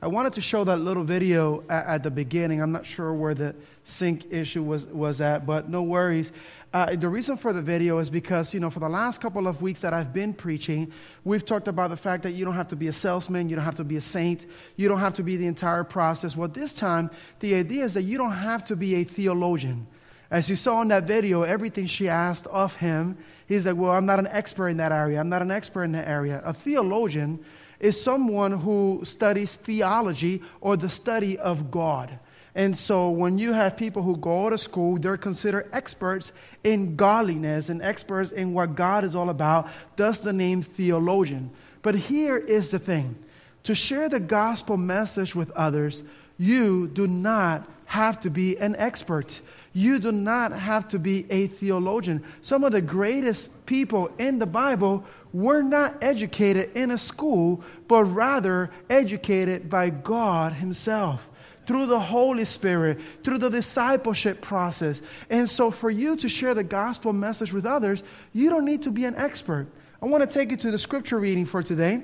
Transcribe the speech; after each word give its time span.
I 0.00 0.06
wanted 0.06 0.34
to 0.34 0.40
show 0.40 0.62
that 0.62 0.76
little 0.76 1.02
video 1.02 1.64
at, 1.68 1.86
at 1.86 2.02
the 2.04 2.10
beginning. 2.10 2.62
I'm 2.62 2.70
not 2.70 2.86
sure 2.86 3.12
where 3.12 3.34
the 3.34 3.56
sync 3.82 4.26
issue 4.30 4.62
was, 4.62 4.86
was 4.86 5.20
at, 5.20 5.44
but 5.44 5.68
no 5.68 5.82
worries. 5.82 6.30
Uh, 6.72 6.94
the 6.94 7.08
reason 7.08 7.36
for 7.36 7.52
the 7.52 7.62
video 7.62 7.98
is 7.98 8.08
because, 8.08 8.54
you 8.54 8.60
know, 8.60 8.70
for 8.70 8.78
the 8.78 8.88
last 8.88 9.20
couple 9.20 9.48
of 9.48 9.60
weeks 9.60 9.80
that 9.80 9.92
I've 9.92 10.12
been 10.12 10.34
preaching, 10.34 10.92
we've 11.24 11.44
talked 11.44 11.66
about 11.66 11.90
the 11.90 11.96
fact 11.96 12.22
that 12.22 12.32
you 12.32 12.44
don't 12.44 12.54
have 12.54 12.68
to 12.68 12.76
be 12.76 12.86
a 12.86 12.92
salesman, 12.92 13.48
you 13.48 13.56
don't 13.56 13.64
have 13.64 13.76
to 13.76 13.84
be 13.84 13.96
a 13.96 14.00
saint, 14.00 14.46
you 14.76 14.86
don't 14.86 15.00
have 15.00 15.14
to 15.14 15.24
be 15.24 15.36
the 15.36 15.46
entire 15.46 15.82
process. 15.82 16.36
Well, 16.36 16.48
this 16.48 16.74
time, 16.74 17.10
the 17.40 17.54
idea 17.54 17.84
is 17.84 17.94
that 17.94 18.02
you 18.02 18.18
don't 18.18 18.32
have 18.32 18.66
to 18.66 18.76
be 18.76 18.96
a 18.96 19.04
theologian. 19.04 19.88
As 20.30 20.48
you 20.50 20.56
saw 20.56 20.82
in 20.82 20.88
that 20.88 21.04
video, 21.04 21.42
everything 21.42 21.86
she 21.86 22.08
asked 22.08 22.46
of 22.48 22.76
him, 22.76 23.16
he's 23.46 23.64
like, 23.64 23.76
Well, 23.76 23.92
I'm 23.92 24.04
not 24.04 24.18
an 24.18 24.28
expert 24.30 24.68
in 24.68 24.76
that 24.76 24.92
area. 24.92 25.18
I'm 25.18 25.30
not 25.30 25.40
an 25.40 25.50
expert 25.50 25.84
in 25.84 25.92
that 25.92 26.06
area. 26.06 26.42
A 26.44 26.52
theologian 26.52 27.40
is 27.80 28.00
someone 28.00 28.52
who 28.52 29.02
studies 29.04 29.52
theology 29.52 30.42
or 30.60 30.76
the 30.76 30.88
study 30.88 31.38
of 31.38 31.70
God. 31.70 32.18
And 32.54 32.76
so 32.76 33.10
when 33.10 33.38
you 33.38 33.52
have 33.52 33.76
people 33.76 34.02
who 34.02 34.16
go 34.16 34.50
to 34.50 34.58
school, 34.58 34.98
they're 34.98 35.16
considered 35.16 35.68
experts 35.72 36.32
in 36.64 36.96
godliness 36.96 37.68
and 37.68 37.80
experts 37.82 38.32
in 38.32 38.52
what 38.52 38.74
God 38.74 39.04
is 39.04 39.14
all 39.14 39.30
about. 39.30 39.68
Thus 39.96 40.20
the 40.20 40.32
name 40.32 40.62
theologian. 40.62 41.50
But 41.82 41.94
here 41.94 42.36
is 42.36 42.70
the 42.70 42.78
thing 42.78 43.16
to 43.64 43.74
share 43.74 44.08
the 44.08 44.20
gospel 44.20 44.76
message 44.76 45.34
with 45.34 45.50
others, 45.50 46.02
you 46.38 46.88
do 46.88 47.06
not 47.06 47.68
have 47.84 48.20
to 48.20 48.30
be 48.30 48.56
an 48.56 48.74
expert. 48.76 49.40
You 49.78 50.00
do 50.00 50.10
not 50.10 50.50
have 50.50 50.88
to 50.88 50.98
be 50.98 51.24
a 51.30 51.46
theologian. 51.46 52.24
Some 52.42 52.64
of 52.64 52.72
the 52.72 52.80
greatest 52.80 53.64
people 53.64 54.10
in 54.18 54.40
the 54.40 54.46
Bible 54.46 55.04
were 55.32 55.62
not 55.62 56.02
educated 56.02 56.76
in 56.76 56.90
a 56.90 56.98
school, 56.98 57.62
but 57.86 58.02
rather 58.02 58.72
educated 58.90 59.70
by 59.70 59.90
God 59.90 60.54
Himself 60.54 61.30
through 61.68 61.86
the 61.86 62.00
Holy 62.00 62.44
Spirit, 62.44 62.98
through 63.22 63.38
the 63.38 63.50
discipleship 63.50 64.40
process. 64.40 65.00
And 65.30 65.48
so, 65.48 65.70
for 65.70 65.90
you 65.90 66.16
to 66.16 66.28
share 66.28 66.54
the 66.54 66.64
gospel 66.64 67.12
message 67.12 67.52
with 67.52 67.64
others, 67.64 68.02
you 68.32 68.50
don't 68.50 68.64
need 68.64 68.82
to 68.82 68.90
be 68.90 69.04
an 69.04 69.14
expert. 69.14 69.68
I 70.02 70.06
want 70.06 70.28
to 70.28 70.34
take 70.34 70.50
you 70.50 70.56
to 70.56 70.72
the 70.72 70.78
scripture 70.78 71.20
reading 71.20 71.46
for 71.46 71.62
today. 71.62 72.02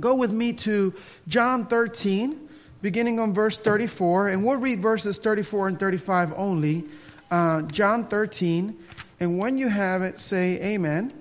Go 0.00 0.16
with 0.16 0.32
me 0.32 0.54
to 0.54 0.92
John 1.28 1.66
13, 1.66 2.45
beginning 2.86 3.18
on 3.18 3.34
verse 3.34 3.56
34, 3.56 4.28
and 4.28 4.44
we'll 4.44 4.58
read 4.58 4.80
verses 4.80 5.18
34 5.18 5.66
and 5.66 5.80
35 5.80 6.32
only. 6.36 6.84
Uh, 7.32 7.62
John 7.62 8.06
13, 8.06 8.78
and 9.18 9.40
when 9.40 9.58
you 9.58 9.66
have 9.66 10.02
it, 10.02 10.20
say 10.20 10.62
amen. 10.62 11.12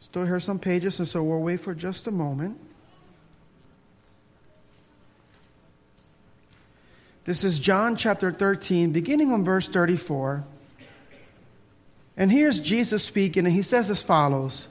Still 0.00 0.24
hear 0.24 0.40
some 0.40 0.58
pages, 0.58 0.98
and 1.00 1.06
so 1.06 1.22
we'll 1.22 1.40
wait 1.40 1.60
for 1.60 1.74
just 1.74 2.06
a 2.06 2.10
moment. 2.10 2.58
This 7.26 7.44
is 7.44 7.58
John 7.58 7.94
chapter 7.94 8.32
13, 8.32 8.92
beginning 8.92 9.32
on 9.32 9.44
verse 9.44 9.68
34. 9.68 10.44
And 12.16 12.32
here's 12.32 12.58
Jesus 12.58 13.04
speaking, 13.04 13.44
and 13.44 13.54
he 13.54 13.60
says 13.60 13.90
as 13.90 14.02
follows 14.02 14.66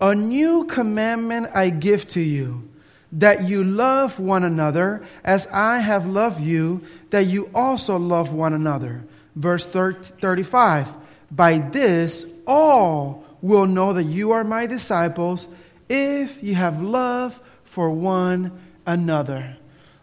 A 0.00 0.14
new 0.14 0.66
commandment 0.66 1.48
I 1.52 1.70
give 1.70 2.06
to 2.10 2.20
you, 2.20 2.68
that 3.16 3.44
you 3.44 3.64
love 3.64 4.20
one 4.20 4.44
another 4.44 5.04
as 5.24 5.46
I 5.48 5.78
have 5.78 6.06
loved 6.06 6.40
you, 6.40 6.82
that 7.10 7.26
you 7.26 7.50
also 7.54 7.98
love 7.98 8.32
one 8.32 8.52
another. 8.52 9.04
Verse 9.34 9.64
35 9.66 10.88
By 11.30 11.58
this 11.58 12.26
all 12.46 13.24
will 13.40 13.66
know 13.66 13.94
that 13.94 14.04
you 14.04 14.32
are 14.32 14.44
my 14.44 14.66
disciples 14.66 15.48
if 15.88 16.42
you 16.42 16.54
have 16.54 16.82
love 16.82 17.40
for 17.64 17.90
one 17.90 18.52
another. 18.86 19.56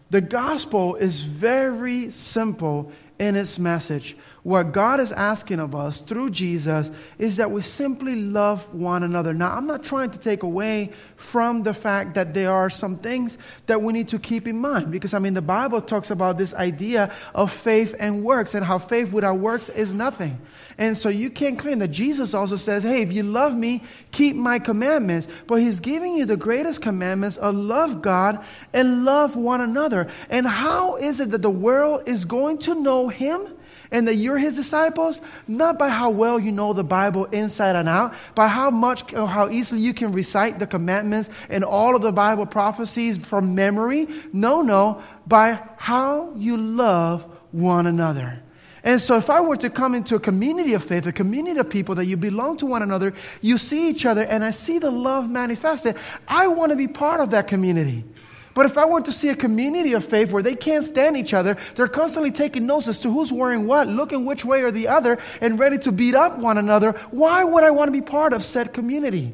The 0.10 0.22
gospel 0.22 0.96
is 0.96 1.22
very 1.22 2.12
simple 2.12 2.92
in 3.20 3.36
its 3.36 3.60
message. 3.60 4.16
What 4.44 4.74
God 4.74 5.00
is 5.00 5.14
asking 5.14 5.60
of 5.60 5.74
us 5.74 6.00
through 6.02 6.32
Jesus 6.32 6.92
is 7.18 7.38
that 7.38 7.50
we 7.50 7.62
simply 7.62 8.16
love 8.16 8.62
one 8.74 9.02
another. 9.02 9.34
Now, 9.34 9.56
I'm 9.56 9.66
not 9.66 9.86
trying 9.86 10.12
to 10.12 10.20
take 10.20 10.44
away 10.44 10.92
from 11.16 11.64
the 11.64 11.74
fact 11.74 12.16
that 12.16 12.34
there 12.34 12.52
are 12.52 12.70
some 12.70 12.98
things 12.98 13.38
that 13.68 13.82
we 13.82 13.94
need 13.94 14.10
to 14.10 14.20
keep 14.20 14.46
in 14.46 14.60
mind 14.60 14.92
because, 14.92 15.14
I 15.14 15.20
mean, 15.20 15.34
the 15.34 15.42
Bible 15.42 15.80
talks 15.80 16.12
about 16.12 16.38
this 16.38 16.54
idea 16.54 17.14
of 17.34 17.54
faith 17.54 17.96
and 17.98 18.22
works 18.22 18.54
and 18.54 18.66
how 18.66 18.80
faith 18.80 19.14
without 19.14 19.40
works 19.40 19.70
is 19.70 19.94
nothing. 19.94 20.42
And 20.78 20.98
so 20.98 21.08
you 21.08 21.30
can't 21.30 21.58
claim 21.58 21.80
that 21.80 21.90
Jesus 21.90 22.34
also 22.34 22.58
says, 22.58 22.84
hey, 22.84 23.02
if 23.02 23.14
you 23.14 23.24
love 23.24 23.56
me, 23.56 23.82
keep 24.12 24.36
my 24.36 24.60
commandments. 24.60 25.26
But 25.48 25.62
he's 25.62 25.80
giving 25.80 26.18
you 26.18 26.26
the 26.26 26.36
greatest 26.36 26.82
commandments 26.82 27.38
of 27.38 27.56
love 27.56 28.02
God 28.02 28.44
and 28.74 29.06
love 29.06 29.38
one 29.38 29.62
another. 29.62 30.10
And 30.30 30.46
how 30.46 30.98
is 30.98 31.22
it 31.22 31.32
that 31.32 31.42
the 31.42 31.50
world 31.50 32.04
is 32.08 32.26
going 32.26 32.58
to 32.60 32.76
know 32.76 33.08
him? 33.08 33.48
And 33.94 34.08
that 34.08 34.16
you're 34.16 34.40
his 34.40 34.56
disciples, 34.56 35.22
not 35.48 35.80
by 35.80 35.88
how 35.88 36.10
well 36.10 36.40
you 36.40 36.52
know 36.52 36.74
the 36.74 36.84
Bible 36.84 37.26
inside 37.26 37.76
and 37.78 37.88
out, 37.88 38.14
by 38.36 38.48
how 38.48 38.72
much 38.72 39.14
or 39.14 39.28
how 39.28 39.50
easily 39.50 39.80
you 39.80 39.94
can 39.94 40.12
recite 40.12 40.60
the 40.60 40.68
commandments 40.68 41.30
and 41.48 41.64
all 41.64 41.96
of 41.96 42.02
the 42.02 42.12
Bible 42.12 42.48
prophecies 42.48 43.18
from 43.20 43.56
memory. 43.56 44.08
No, 44.34 44.64
no, 44.64 45.02
by 45.28 45.60
how 45.78 46.34
you 46.36 46.58
love 46.58 47.24
one 47.52 47.86
another. 47.86 48.42
And 48.84 49.00
so, 49.00 49.16
if 49.16 49.30
I 49.30 49.40
were 49.40 49.56
to 49.58 49.70
come 49.70 49.96
into 49.96 50.16
a 50.16 50.20
community 50.20 50.74
of 50.74 50.84
faith, 50.84 51.06
a 51.06 51.14
community 51.14 51.58
of 51.60 51.70
people 51.70 51.96
that 51.96 52.06
you 52.06 52.18
belong 52.18 52.58
to 52.58 52.66
one 52.66 52.82
another, 52.82 53.14
you 53.42 53.58
see 53.58 53.90
each 53.90 54.06
other, 54.06 54.24
and 54.24 54.44
I 54.44 54.52
see 54.52 54.78
the 54.80 54.92
love 54.92 55.30
manifested, 55.30 55.96
I 56.28 56.48
want 56.48 56.72
to 56.72 56.76
be 56.76 56.90
part 56.90 57.22
of 57.22 57.30
that 57.30 57.48
community. 57.48 58.04
But 58.54 58.66
if 58.66 58.78
I 58.78 58.86
were 58.86 59.02
to 59.02 59.12
see 59.12 59.30
a 59.30 59.36
community 59.36 59.94
of 59.94 60.06
faith 60.06 60.32
where 60.32 60.44
they 60.44 60.56
can't 60.56 60.86
stand 60.86 61.18
each 61.18 61.34
other, 61.34 61.58
they're 61.76 61.88
constantly 61.88 62.32
taking 62.32 62.66
notes 62.68 62.88
as 62.88 63.00
to 63.02 63.12
who's 63.12 63.34
wearing 63.34 63.66
what, 63.66 63.88
looking 63.88 64.26
which 64.26 64.46
way 64.46 64.62
or 64.62 64.72
the 64.72 64.88
other, 64.88 65.18
and 65.42 65.58
ready 65.58 65.78
to 65.80 65.92
beat 65.92 66.16
up 66.16 66.38
one 66.38 66.58
another, 66.58 66.92
why 67.12 67.44
would 67.44 67.64
I 67.64 67.72
want 67.72 67.88
to 67.88 67.92
be 67.92 68.02
part 68.02 68.34
of 68.34 68.46
said 68.46 68.74
community? 68.74 69.34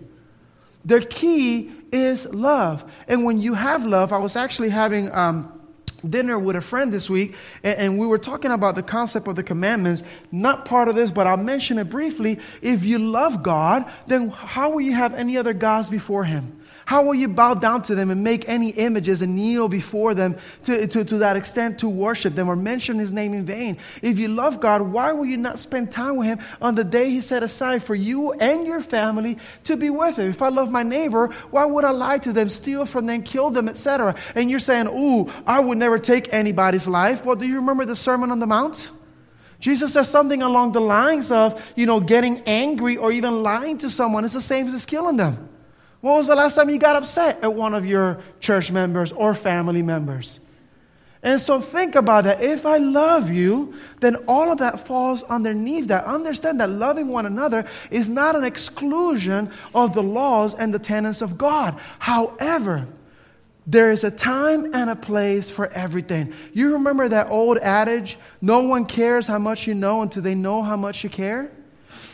The 0.86 1.02
key 1.02 1.72
is 1.92 2.26
love. 2.28 2.90
And 3.08 3.26
when 3.26 3.40
you 3.40 3.54
have 3.54 3.86
love, 3.86 4.14
I 4.14 4.18
was 4.20 4.36
actually 4.36 4.70
having. 4.70 5.12
Um, 5.12 5.54
dinner 6.08 6.40
with 6.40 6.56
a 6.56 6.62
friend 6.62 6.94
this 6.94 7.10
week, 7.10 7.36
and, 7.64 8.00
we 8.00 8.08
were 8.08 8.18
talking 8.18 8.52
about 8.52 8.76
the 8.76 8.84
concept 8.84 9.28
of 9.28 9.36
the 9.36 9.44
commandments. 9.44 10.04
Not 10.32 10.66
part 10.66 10.88
of 10.88 10.96
this, 10.96 11.12
but 11.12 11.28
I'll 11.28 11.36
mention 11.38 11.78
it 11.78 11.90
briefly. 11.90 12.40
If 12.62 12.86
you 12.86 13.00
love 13.00 13.44
God, 13.44 13.92
then 14.08 14.30
how 14.30 14.72
will 14.72 14.82
you 14.82 14.94
have 14.94 15.14
any 15.14 15.38
other 15.38 15.54
gods 15.54 15.90
before 15.90 16.24
Him? 16.24 16.59
How 16.90 17.04
will 17.04 17.14
you 17.14 17.28
bow 17.28 17.54
down 17.54 17.84
to 17.84 17.94
them 17.94 18.10
and 18.10 18.24
make 18.24 18.50
any 18.50 18.70
images 18.70 19.22
and 19.22 19.36
kneel 19.36 19.70
before 19.70 20.16
them 20.16 20.36
to, 20.64 20.88
to, 20.88 21.06
to 21.06 21.18
that 21.20 21.38
extent 21.38 21.78
to 21.82 21.88
worship 21.88 22.34
them 22.34 22.50
or 22.50 22.56
mention 22.56 22.98
His 22.98 23.14
name 23.14 23.36
in 23.36 23.46
vain? 23.46 23.78
If 24.02 24.18
you 24.18 24.28
love 24.28 24.60
God, 24.60 24.82
why 24.82 25.12
will 25.12 25.28
you 25.28 25.38
not 25.38 25.60
spend 25.60 25.92
time 25.92 26.16
with 26.16 26.26
Him 26.26 26.40
on 26.60 26.74
the 26.74 26.84
day 26.84 27.12
He 27.12 27.22
set 27.22 27.44
aside 27.44 27.84
for 27.84 27.94
you 27.94 28.32
and 28.32 28.66
your 28.66 28.82
family 28.82 29.38
to 29.66 29.78
be 29.78 29.92
with 29.92 30.18
Him? 30.18 30.30
If 30.30 30.42
I 30.42 30.50
love 30.50 30.72
my 30.72 30.82
neighbor, 30.82 31.28
why 31.52 31.64
would 31.64 31.86
I 31.86 31.92
lie 31.92 32.18
to 32.18 32.34
them, 32.34 32.50
steal 32.50 32.88
from 32.88 33.06
them, 33.06 33.22
kill 33.22 33.52
them, 33.52 33.70
etc.? 33.70 34.16
And 34.34 34.50
you're 34.50 34.60
saying, 34.60 34.88
ooh, 34.88 35.32
I 35.46 35.60
would 35.60 35.78
never 35.78 36.00
take 36.00 36.34
anybody's 36.34 36.88
life. 36.88 37.24
Well, 37.24 37.36
do 37.36 37.48
you 37.48 37.58
remember 37.58 37.86
the 37.86 37.96
Sermon 37.96 38.32
on 38.32 38.40
the 38.40 38.48
Mount? 38.48 38.90
Jesus 39.60 39.94
says 39.94 40.10
something 40.10 40.42
along 40.42 40.72
the 40.72 40.82
lines 40.82 41.30
of, 41.30 41.64
you 41.76 41.86
know, 41.86 42.00
getting 42.00 42.40
angry 42.48 42.98
or 42.98 43.12
even 43.12 43.44
lying 43.44 43.78
to 43.78 43.92
someone 43.92 44.26
is 44.26 44.34
the 44.34 44.42
same 44.42 44.74
as 44.74 44.88
killing 44.88 45.18
them. 45.18 45.50
When 46.02 46.14
was 46.14 46.28
the 46.28 46.36
last 46.36 46.56
time 46.56 46.70
you 46.70 46.78
got 46.78 46.96
upset 46.96 47.44
at 47.44 47.54
one 47.54 47.74
of 47.74 47.86
your 47.86 48.22
church 48.40 48.72
members 48.72 49.12
or 49.12 49.34
family 49.34 49.82
members? 49.82 50.40
And 51.22 51.42
so 51.42 51.60
think 51.60 51.96
about 51.96 52.24
that. 52.24 52.42
If 52.42 52.66
I 52.66 52.78
love 52.78 53.30
you, 53.30 53.74
then 54.00 54.16
all 54.28 54.54
of 54.54 54.60
that 54.60 54.88
falls 54.88 55.24
underneath 55.24 55.88
that. 55.90 56.06
Understand 56.06 56.62
that 56.62 56.70
loving 56.70 57.10
one 57.10 57.26
another 57.26 57.66
is 57.92 58.08
not 58.08 58.38
an 58.38 58.46
exclusion 58.46 59.52
of 59.76 59.94
the 59.94 60.04
laws 60.04 60.54
and 60.54 60.74
the 60.74 60.80
tenets 60.80 61.22
of 61.22 61.38
God. 61.38 61.78
However, 62.00 62.88
there 63.68 63.92
is 63.92 64.06
a 64.06 64.12
time 64.12 64.74
and 64.74 64.90
a 64.90 64.96
place 64.96 65.52
for 65.52 65.68
everything. 65.68 66.34
You 66.54 66.74
remember 66.74 67.10
that 67.10 67.30
old 67.30 67.58
adage, 67.58 68.18
no 68.42 68.62
one 68.62 68.86
cares 68.86 69.28
how 69.28 69.40
much 69.40 69.68
you 69.68 69.76
know 69.76 70.02
until 70.02 70.24
they 70.24 70.36
know 70.36 70.64
how 70.64 70.78
much 70.78 71.04
you 71.04 71.10
care? 71.10 71.52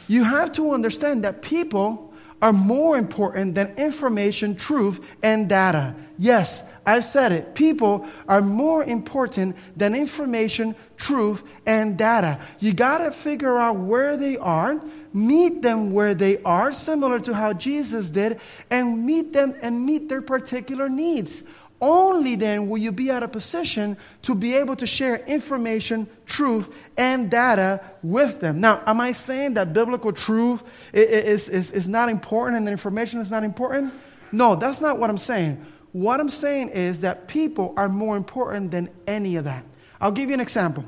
You 0.07 0.23
have 0.23 0.51
to 0.53 0.71
understand 0.71 1.23
that 1.23 1.43
people 1.43 2.04
are 2.45 2.53
more 2.53 2.95
important 2.95 3.55
than 3.55 3.73
information, 3.75 4.55
truth, 4.55 4.99
and 5.23 5.49
data. 5.49 5.95
Yes, 6.19 6.61
I've 6.85 7.03
said 7.03 7.31
it. 7.31 7.55
People 7.55 8.07
are 8.27 8.39
more 8.39 8.83
important 8.83 9.55
than 9.75 9.95
information, 9.95 10.75
truth, 10.95 11.41
and 11.65 11.97
data. 11.97 12.39
You 12.59 12.71
got 12.71 12.99
to 12.99 13.09
figure 13.09 13.57
out 13.57 13.77
where 13.77 14.15
they 14.15 14.37
are, 14.37 14.79
meet 15.11 15.63
them 15.63 15.91
where 15.91 16.13
they 16.13 16.39
are, 16.43 16.71
similar 16.71 17.19
to 17.21 17.33
how 17.33 17.51
Jesus 17.53 18.11
did, 18.11 18.39
and 18.69 19.03
meet 19.03 19.33
them 19.33 19.55
and 19.63 19.83
meet 19.83 20.07
their 20.07 20.21
particular 20.21 20.87
needs. 20.87 21.41
Only 21.81 22.35
then 22.35 22.69
will 22.69 22.77
you 22.77 22.91
be 22.91 23.09
at 23.11 23.21
a 23.21 23.27
position 23.27 23.97
to 24.23 24.33
be 24.33 24.55
able 24.55 24.75
to 24.77 24.87
share 24.87 25.17
information, 25.25 26.07
truth, 26.25 26.73
and 26.97 27.29
data 27.29 27.81
with 28.01 28.39
them. 28.39 28.61
Now, 28.61 28.81
am 28.85 29.01
I 29.01 29.11
saying 29.11 29.55
that 29.55 29.73
biblical 29.73 30.13
truth 30.13 30.63
is, 30.93 31.49
is, 31.49 31.71
is 31.71 31.87
not 31.87 32.09
important 32.09 32.57
and 32.57 32.67
the 32.67 32.71
information 32.71 33.19
is 33.19 33.29
not 33.29 33.43
important? 33.43 33.93
No, 34.31 34.55
that's 34.55 34.79
not 34.79 34.99
what 34.99 35.09
I'm 35.09 35.17
saying. 35.17 35.65
What 35.91 36.19
I'm 36.19 36.29
saying 36.29 36.69
is 36.69 37.01
that 37.01 37.27
people 37.27 37.73
are 37.77 37.89
more 37.89 38.17
important 38.17 38.71
than 38.71 38.89
any 39.07 39.35
of 39.35 39.43
that. 39.43 39.63
I'll 39.99 40.11
give 40.11 40.29
you 40.29 40.33
an 40.33 40.41
example. 40.41 40.85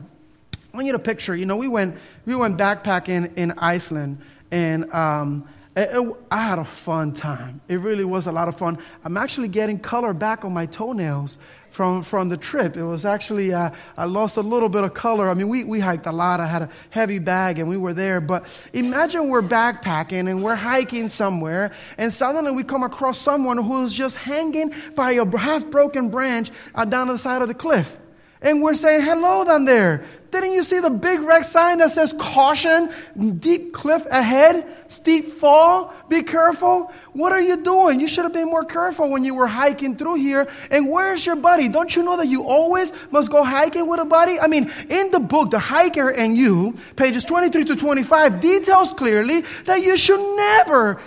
I 0.53 0.77
want 0.77 0.85
you 0.85 0.93
to 0.93 0.99
picture, 0.99 1.35
you 1.35 1.45
know, 1.45 1.55
we 1.55 1.67
went, 1.67 1.97
we 2.25 2.35
went 2.35 2.57
backpacking 2.57 3.35
in 3.35 3.51
Iceland, 3.57 4.19
and 4.51 4.91
um, 4.93 5.47
it, 5.77 6.17
I 6.31 6.37
had 6.41 6.59
a 6.59 6.65
fun 6.65 7.13
time. 7.13 7.61
It 7.67 7.79
really 7.79 8.05
was 8.05 8.25
a 8.25 8.31
lot 8.31 8.47
of 8.47 8.57
fun. 8.57 8.79
I'm 9.03 9.15
actually 9.15 9.47
getting 9.47 9.77
color 9.77 10.13
back 10.13 10.43
on 10.43 10.51
my 10.51 10.65
toenails 10.65 11.37
from, 11.69 12.01
from 12.01 12.29
the 12.29 12.37
trip. 12.37 12.75
It 12.75 12.83
was 12.83 13.05
actually, 13.05 13.53
uh, 13.53 13.69
I 13.95 14.05
lost 14.05 14.37
a 14.37 14.41
little 14.41 14.69
bit 14.69 14.83
of 14.83 14.95
color. 14.95 15.29
I 15.29 15.35
mean, 15.35 15.47
we, 15.47 15.63
we 15.63 15.79
hiked 15.79 16.07
a 16.07 16.11
lot. 16.11 16.39
I 16.39 16.47
had 16.47 16.63
a 16.63 16.69
heavy 16.89 17.19
bag 17.19 17.59
and 17.59 17.69
we 17.69 17.77
were 17.77 17.93
there. 17.93 18.19
But 18.19 18.47
imagine 18.73 19.29
we're 19.29 19.43
backpacking 19.43 20.27
and 20.29 20.43
we're 20.43 20.55
hiking 20.55 21.09
somewhere, 21.09 21.71
and 21.99 22.11
suddenly 22.11 22.51
we 22.51 22.63
come 22.63 22.81
across 22.81 23.19
someone 23.19 23.57
who's 23.57 23.93
just 23.93 24.15
hanging 24.17 24.73
by 24.95 25.11
a 25.11 25.37
half 25.37 25.69
broken 25.69 26.09
branch 26.09 26.49
uh, 26.73 26.85
down 26.85 27.07
the 27.07 27.17
side 27.17 27.43
of 27.43 27.47
the 27.47 27.53
cliff. 27.53 27.97
And 28.41 28.61
we're 28.61 28.75
saying, 28.75 29.01
hello 29.01 29.43
down 29.43 29.65
there. 29.65 30.05
Didn't 30.29 30.51
you 30.51 30.63
see 30.63 30.79
the 30.79 30.89
big 30.89 31.21
red 31.21 31.43
sign 31.43 31.77
that 31.77 31.91
says 31.91 32.13
caution, 32.13 32.91
deep 33.39 33.73
cliff 33.73 34.05
ahead, 34.11 34.65
steep 34.89 35.31
fall, 35.31 35.93
be 36.09 36.21
careful? 36.21 36.91
What 37.13 37.31
are 37.31 37.41
you 37.41 37.63
doing? 37.63 37.99
You 38.01 38.07
should 38.07 38.25
have 38.25 38.33
been 38.33 38.47
more 38.47 38.65
careful 38.65 39.09
when 39.09 39.23
you 39.23 39.33
were 39.33 39.47
hiking 39.47 39.95
through 39.95 40.15
here. 40.15 40.49
And 40.69 40.89
where's 40.89 41.25
your 41.25 41.37
buddy? 41.37 41.69
Don't 41.69 41.95
you 41.95 42.03
know 42.03 42.17
that 42.17 42.27
you 42.27 42.43
always 42.43 42.91
must 43.09 43.31
go 43.31 43.43
hiking 43.43 43.87
with 43.87 43.99
a 44.01 44.05
buddy? 44.05 44.39
I 44.39 44.47
mean, 44.47 44.71
in 44.89 45.11
the 45.11 45.19
book, 45.19 45.49
The 45.51 45.59
Hiker 45.59 46.09
and 46.09 46.35
You, 46.35 46.77
pages 46.95 47.23
23 47.23 47.63
to 47.65 47.75
25, 47.75 48.41
details 48.41 48.91
clearly 48.91 49.45
that 49.65 49.81
you 49.81 49.95
should 49.95 50.19
never. 50.35 51.01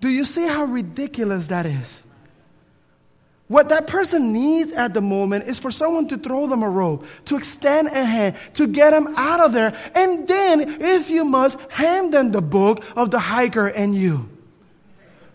Do 0.00 0.08
you 0.08 0.24
see 0.24 0.46
how 0.46 0.64
ridiculous 0.64 1.48
that 1.48 1.66
is? 1.66 2.04
What 3.50 3.70
that 3.70 3.88
person 3.88 4.32
needs 4.32 4.70
at 4.70 4.94
the 4.94 5.00
moment 5.00 5.48
is 5.48 5.58
for 5.58 5.72
someone 5.72 6.06
to 6.06 6.16
throw 6.16 6.46
them 6.46 6.62
a 6.62 6.70
rope, 6.70 7.04
to 7.24 7.36
extend 7.36 7.88
a 7.88 8.04
hand, 8.04 8.36
to 8.54 8.68
get 8.68 8.92
them 8.92 9.12
out 9.16 9.40
of 9.40 9.52
there. 9.52 9.76
And 9.92 10.28
then, 10.28 10.80
if 10.80 11.10
you 11.10 11.24
must, 11.24 11.58
hand 11.62 12.14
them 12.14 12.30
the 12.30 12.42
book 12.42 12.84
of 12.94 13.10
the 13.10 13.18
hiker 13.18 13.66
and 13.66 13.92
you. 13.92 14.28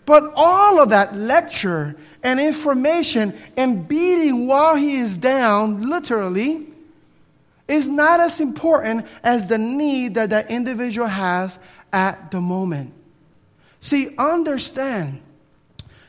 But 0.06 0.32
all 0.34 0.80
of 0.80 0.88
that 0.88 1.14
lecture 1.14 1.94
and 2.22 2.40
information 2.40 3.36
and 3.54 3.86
beating 3.86 4.46
while 4.46 4.76
he 4.76 4.96
is 4.96 5.18
down, 5.18 5.82
literally, 5.82 6.68
is 7.68 7.86
not 7.86 8.20
as 8.20 8.40
important 8.40 9.04
as 9.24 9.46
the 9.46 9.58
need 9.58 10.14
that 10.14 10.30
that 10.30 10.50
individual 10.50 11.06
has 11.06 11.58
at 11.92 12.30
the 12.30 12.40
moment. 12.40 12.94
See, 13.80 14.14
understand 14.16 15.20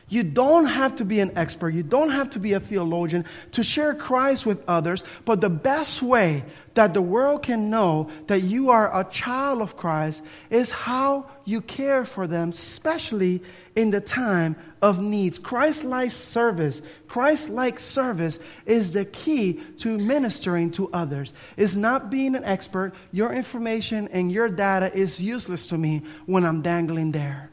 you 0.08 0.22
don't 0.22 0.66
have 0.66 0.96
to 0.96 1.04
be 1.04 1.20
an 1.20 1.36
expert. 1.36 1.70
You 1.70 1.82
don't 1.82 2.10
have 2.10 2.30
to 2.30 2.38
be 2.38 2.54
a 2.54 2.60
theologian 2.60 3.26
to 3.52 3.62
share 3.62 3.94
Christ 3.94 4.46
with 4.46 4.62
others. 4.66 5.04
But 5.24 5.40
the 5.40 5.50
best 5.50 6.02
way 6.02 6.44
that 6.74 6.94
the 6.94 7.02
world 7.02 7.42
can 7.42 7.70
know 7.70 8.10
that 8.28 8.42
you 8.42 8.70
are 8.70 9.00
a 9.00 9.04
child 9.04 9.60
of 9.60 9.76
Christ 9.76 10.22
is 10.48 10.70
how 10.70 11.28
you 11.44 11.60
care 11.60 12.04
for 12.04 12.26
them, 12.26 12.50
especially 12.50 13.42
in 13.76 13.90
the 13.90 14.00
time 14.00 14.56
of 14.80 15.00
needs. 15.00 15.38
Christ 15.38 15.84
like 15.84 16.10
service, 16.10 16.80
Christ 17.06 17.48
like 17.48 17.78
service 17.78 18.38
is 18.64 18.92
the 18.92 19.04
key 19.04 19.60
to 19.78 19.98
ministering 19.98 20.70
to 20.72 20.88
others. 20.92 21.32
It's 21.56 21.74
not 21.74 22.10
being 22.10 22.34
an 22.34 22.44
expert. 22.44 22.94
Your 23.12 23.32
information 23.32 24.08
and 24.08 24.32
your 24.32 24.48
data 24.48 24.94
is 24.96 25.20
useless 25.20 25.66
to 25.68 25.76
me 25.78 26.02
when 26.26 26.46
I'm 26.46 26.62
dangling 26.62 27.12
there. 27.12 27.50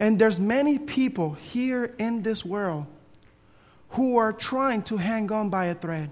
And 0.00 0.18
there's 0.18 0.38
many 0.38 0.78
people 0.78 1.32
here 1.34 1.94
in 1.98 2.22
this 2.22 2.44
world 2.44 2.86
who 3.90 4.16
are 4.16 4.32
trying 4.32 4.82
to 4.82 4.96
hang 4.96 5.30
on 5.32 5.48
by 5.48 5.66
a 5.66 5.74
thread, 5.74 6.10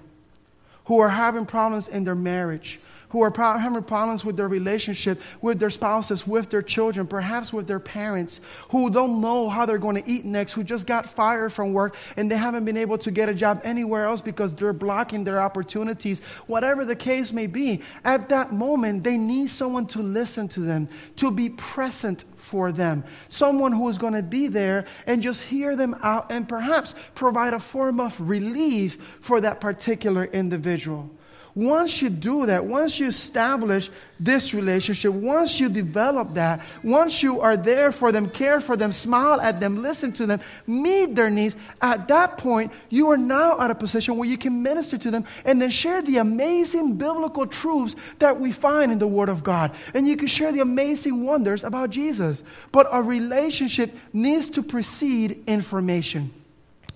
who 0.87 0.99
are 0.99 1.09
having 1.09 1.47
problems 1.47 1.89
in 1.89 2.05
their 2.05 2.15
marriage, 2.15 2.81
who 3.11 3.23
are 3.23 3.33
having 3.59 3.83
problems 3.83 4.25
with 4.25 4.37
their 4.37 4.49
relationship 4.49 5.21
with 5.41 5.59
their 5.59 5.71
spouses, 5.71 6.27
with 6.27 6.51
their 6.51 6.63
children, 6.63 7.07
perhaps 7.07 7.53
with 7.53 7.67
their 7.67 7.81
parents, 7.81 8.41
who 8.71 8.91
don't 8.91 9.21
know 9.21 9.49
how 9.49 9.67
they're 9.67 9.79
going 9.79 10.03
to 10.03 10.11
eat 10.11 10.25
next, 10.25 10.53
who 10.53 10.65
just 10.65 10.87
got 10.87 11.09
fired 11.09 11.53
from 11.53 11.73
work 11.73 11.97
and 12.17 12.31
they 12.31 12.37
haven't 12.37 12.65
been 12.65 12.77
able 12.77 12.99
to 12.99 13.11
get 13.11 13.29
a 13.29 13.35
job 13.35 13.61
anywhere 13.65 14.07
else 14.07 14.21
because 14.21 14.55
they're 14.55 14.73
blocking 14.73 15.25
their 15.25 15.41
opportunities. 15.41 16.21
Whatever 16.47 16.85
the 16.85 16.97
case 16.97 17.33
may 17.33 17.47
be, 17.47 17.83
at 18.05 18.29
that 18.29 18.53
moment, 18.53 19.03
they 19.03 19.17
need 19.17 19.51
someone 19.51 19.87
to 19.87 20.01
listen 20.01 20.49
to 20.49 20.61
them, 20.61 20.89
to 21.17 21.31
be 21.31 21.51
present 21.51 22.25
for 22.37 22.71
them. 22.71 23.05
Someone 23.29 23.73
who 23.73 23.89
is 23.89 23.99
going 23.99 24.15
to 24.15 24.23
be 24.23 24.47
there 24.47 24.85
and 25.07 25.23
just 25.23 25.43
hear 25.43 25.75
them 25.77 25.97
out 26.03 26.31
and 26.31 26.49
perhaps 26.49 26.95
provide 27.15 27.55
a 27.55 27.59
form 27.59 28.01
of 28.01 28.19
relief 28.21 28.99
for 29.21 29.41
that 29.41 29.61
particular 29.61 30.25
individual. 30.27 31.11
Once 31.57 32.03
you 32.03 32.11
do 32.11 32.45
that, 32.45 32.67
once 32.67 33.01
you 33.01 33.09
establish 33.09 33.91
this 34.21 34.53
relationship, 34.53 35.11
once 35.11 35.59
you 35.59 35.71
develop 35.71 36.35
that, 36.35 36.61
once 36.85 37.23
you 37.23 37.41
are 37.41 37.57
there 37.57 37.91
for 37.91 38.13
them, 38.13 38.29
care 38.29 38.61
for 38.61 38.77
them, 38.77 38.93
smile 38.93 39.41
at 39.41 39.59
them, 39.59 39.83
listen 39.83 40.13
to 40.13 40.27
them, 40.27 40.39
meet 40.67 41.15
their 41.15 41.31
needs, 41.31 41.57
at 41.81 42.09
that 42.09 42.37
point, 42.37 42.71
you 42.91 43.11
are 43.11 43.17
now 43.17 43.59
at 43.59 43.71
a 43.71 43.75
position 43.75 44.19
where 44.19 44.29
you 44.29 44.37
can 44.37 44.63
minister 44.63 44.99
to 44.99 45.11
them 45.11 45.25
and 45.47 45.61
then 45.61 45.71
share 45.71 46.03
the 46.03 46.19
amazing 46.19 46.97
biblical 46.97 47.47
truths 47.47 47.97
that 48.19 48.39
we 48.39 48.53
find 48.53 48.93
in 48.93 48.99
the 48.99 49.07
Word 49.07 49.31
of 49.31 49.43
God. 49.43 49.75
And 49.95 50.07
you 50.07 50.19
can 50.19 50.29
share 50.29 50.53
the 50.53 50.61
amazing 50.61 51.25
wonders 51.25 51.65
about 51.65 51.89
Jesus. 51.89 52.43
But 52.71 52.87
a 52.93 53.03
relationship 53.03 53.97
needs 54.13 54.51
to 54.51 54.63
precede 54.63 55.43
information. 55.47 56.33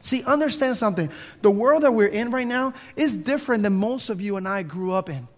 See, 0.02 0.22
understand 0.24 0.76
something. 0.76 1.10
The 1.42 1.50
world 1.50 1.82
that 1.82 1.92
we're 1.92 2.06
in 2.06 2.30
right 2.30 2.46
now 2.46 2.74
is 2.96 3.18
different 3.18 3.62
than 3.62 3.74
most 3.74 4.08
of 4.08 4.20
you 4.20 4.36
and 4.36 4.48
I 4.48 4.62
grew 4.62 4.92
up 4.92 5.10
in. 5.10 5.28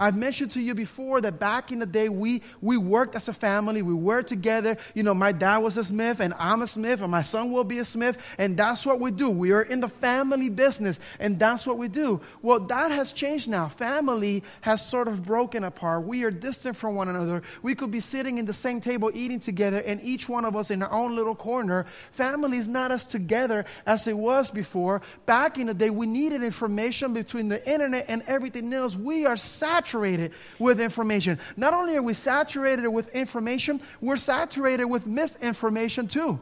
I've 0.00 0.16
mentioned 0.16 0.52
to 0.52 0.62
you 0.62 0.74
before 0.74 1.20
that 1.20 1.38
back 1.38 1.70
in 1.70 1.78
the 1.78 1.84
day, 1.84 2.08
we, 2.08 2.40
we 2.62 2.78
worked 2.78 3.14
as 3.14 3.28
a 3.28 3.34
family. 3.34 3.82
We 3.82 3.92
were 3.92 4.22
together. 4.22 4.78
You 4.94 5.02
know, 5.02 5.12
my 5.12 5.30
dad 5.30 5.58
was 5.58 5.76
a 5.76 5.84
Smith, 5.84 6.20
and 6.20 6.32
I'm 6.38 6.62
a 6.62 6.66
Smith, 6.66 7.02
and 7.02 7.10
my 7.10 7.20
son 7.20 7.52
will 7.52 7.64
be 7.64 7.80
a 7.80 7.84
Smith, 7.84 8.16
and 8.38 8.56
that's 8.56 8.86
what 8.86 8.98
we 8.98 9.10
do. 9.10 9.28
We 9.28 9.52
are 9.52 9.60
in 9.60 9.80
the 9.80 9.90
family 9.90 10.48
business, 10.48 10.98
and 11.18 11.38
that's 11.38 11.66
what 11.66 11.76
we 11.76 11.86
do. 11.88 12.18
Well, 12.40 12.60
that 12.60 12.90
has 12.90 13.12
changed 13.12 13.46
now. 13.46 13.68
Family 13.68 14.42
has 14.62 14.84
sort 14.84 15.06
of 15.06 15.22
broken 15.22 15.64
apart. 15.64 16.06
We 16.06 16.24
are 16.24 16.30
distant 16.30 16.76
from 16.76 16.94
one 16.94 17.08
another. 17.08 17.42
We 17.62 17.74
could 17.74 17.90
be 17.90 18.00
sitting 18.00 18.38
in 18.38 18.46
the 18.46 18.54
same 18.54 18.80
table 18.80 19.10
eating 19.12 19.38
together, 19.38 19.82
and 19.84 20.02
each 20.02 20.30
one 20.30 20.46
of 20.46 20.56
us 20.56 20.70
in 20.70 20.82
our 20.82 20.90
own 20.90 21.14
little 21.14 21.34
corner. 21.34 21.84
Family 22.12 22.56
is 22.56 22.68
not 22.68 22.90
as 22.90 23.06
together 23.06 23.66
as 23.84 24.06
it 24.06 24.16
was 24.16 24.50
before. 24.50 25.02
Back 25.26 25.58
in 25.58 25.66
the 25.66 25.74
day, 25.74 25.90
we 25.90 26.06
needed 26.06 26.42
information 26.42 27.12
between 27.12 27.50
the 27.50 27.70
internet 27.70 28.06
and 28.08 28.22
everything 28.26 28.72
else. 28.72 28.96
We 28.96 29.26
are 29.26 29.36
saturated 29.36 29.89
saturated 29.90 30.32
with 30.58 30.80
information. 30.80 31.38
Not 31.56 31.74
only 31.74 31.96
are 31.96 32.02
we 32.02 32.14
saturated 32.14 32.88
with 32.88 33.08
information, 33.08 33.80
we're 34.00 34.16
saturated 34.16 34.84
with 34.84 35.06
misinformation 35.06 36.06
too. 36.06 36.38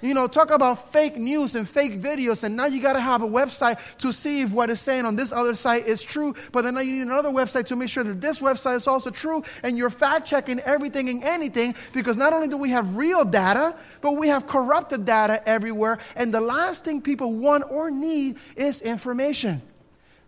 You 0.00 0.14
know, 0.14 0.28
talk 0.28 0.50
about 0.50 0.92
fake 0.92 1.16
news 1.16 1.56
and 1.56 1.68
fake 1.68 2.00
videos, 2.00 2.44
and 2.44 2.56
now 2.56 2.66
you 2.66 2.80
got 2.80 2.92
to 2.92 3.00
have 3.00 3.22
a 3.22 3.26
website 3.26 3.78
to 3.98 4.12
see 4.12 4.42
if 4.42 4.50
what 4.52 4.70
is 4.70 4.80
saying 4.80 5.04
on 5.04 5.16
this 5.16 5.32
other 5.32 5.56
site 5.56 5.88
is 5.88 6.02
true. 6.02 6.36
But 6.52 6.62
then 6.62 6.74
now 6.74 6.80
you 6.80 6.92
need 6.92 7.02
another 7.02 7.30
website 7.30 7.66
to 7.66 7.76
make 7.76 7.88
sure 7.88 8.04
that 8.04 8.20
this 8.20 8.38
website 8.38 8.76
is 8.76 8.86
also 8.86 9.10
true, 9.10 9.42
and 9.64 9.76
you're 9.76 9.90
fact 9.90 10.26
checking 10.26 10.60
everything 10.60 11.08
and 11.08 11.24
anything 11.24 11.74
because 11.92 12.16
not 12.16 12.32
only 12.32 12.46
do 12.46 12.56
we 12.56 12.70
have 12.70 12.96
real 12.96 13.24
data, 13.24 13.74
but 14.00 14.12
we 14.12 14.28
have 14.28 14.46
corrupted 14.46 15.04
data 15.04 15.42
everywhere. 15.48 15.98
And 16.14 16.32
the 16.32 16.40
last 16.40 16.84
thing 16.84 17.00
people 17.02 17.32
want 17.32 17.64
or 17.68 17.90
need 17.90 18.36
is 18.54 18.80
information. 18.82 19.62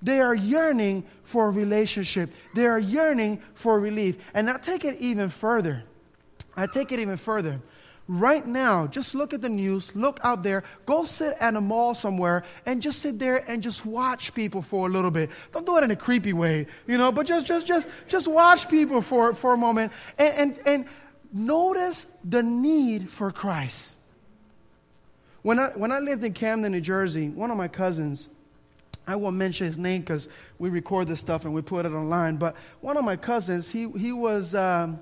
They 0.02 0.20
are 0.20 0.34
yearning 0.34 1.04
for 1.24 1.48
a 1.48 1.50
relationship. 1.50 2.30
They 2.54 2.66
are 2.66 2.78
yearning 2.78 3.42
for 3.54 3.78
relief. 3.78 4.16
And 4.34 4.48
I 4.48 4.58
take 4.58 4.84
it 4.84 4.98
even 5.00 5.28
further. 5.28 5.84
I 6.56 6.66
take 6.66 6.92
it 6.92 6.98
even 7.00 7.16
further. 7.16 7.60
Right 8.08 8.44
now, 8.44 8.88
just 8.88 9.14
look 9.14 9.32
at 9.32 9.40
the 9.40 9.48
news, 9.48 9.94
look 9.94 10.18
out 10.24 10.42
there, 10.42 10.64
go 10.84 11.04
sit 11.04 11.36
at 11.38 11.54
a 11.54 11.60
mall 11.60 11.94
somewhere 11.94 12.44
and 12.66 12.82
just 12.82 12.98
sit 12.98 13.20
there 13.20 13.48
and 13.48 13.62
just 13.62 13.86
watch 13.86 14.34
people 14.34 14.62
for 14.62 14.88
a 14.88 14.90
little 14.90 15.12
bit. 15.12 15.30
Don't 15.52 15.64
do 15.64 15.76
it 15.76 15.84
in 15.84 15.92
a 15.92 15.96
creepy 15.96 16.32
way, 16.32 16.66
you 16.88 16.98
know, 16.98 17.12
but 17.12 17.24
just 17.24 17.46
just 17.46 17.68
just 17.68 17.88
just 18.08 18.26
watch 18.26 18.68
people 18.68 19.00
for, 19.00 19.32
for 19.34 19.52
a 19.52 19.56
moment 19.56 19.92
and, 20.18 20.34
and, 20.34 20.66
and 20.66 20.84
notice 21.32 22.04
the 22.24 22.42
need 22.42 23.08
for 23.10 23.30
Christ. 23.30 23.94
When 25.42 25.60
I, 25.60 25.68
when 25.68 25.92
I 25.92 26.00
lived 26.00 26.24
in 26.24 26.32
Camden, 26.32 26.72
New 26.72 26.80
Jersey, 26.80 27.28
one 27.28 27.52
of 27.52 27.56
my 27.56 27.68
cousins, 27.68 28.28
I 29.10 29.16
won't 29.16 29.36
mention 29.36 29.66
his 29.66 29.78
name 29.78 30.00
because 30.00 30.28
we 30.58 30.70
record 30.70 31.08
this 31.08 31.20
stuff 31.20 31.44
and 31.44 31.54
we 31.54 31.62
put 31.62 31.86
it 31.86 31.92
online. 31.92 32.36
But 32.36 32.56
one 32.80 32.96
of 32.96 33.04
my 33.04 33.16
cousins, 33.16 33.70
he, 33.70 33.90
he 33.90 34.12
was. 34.12 34.54
Um, 34.54 35.00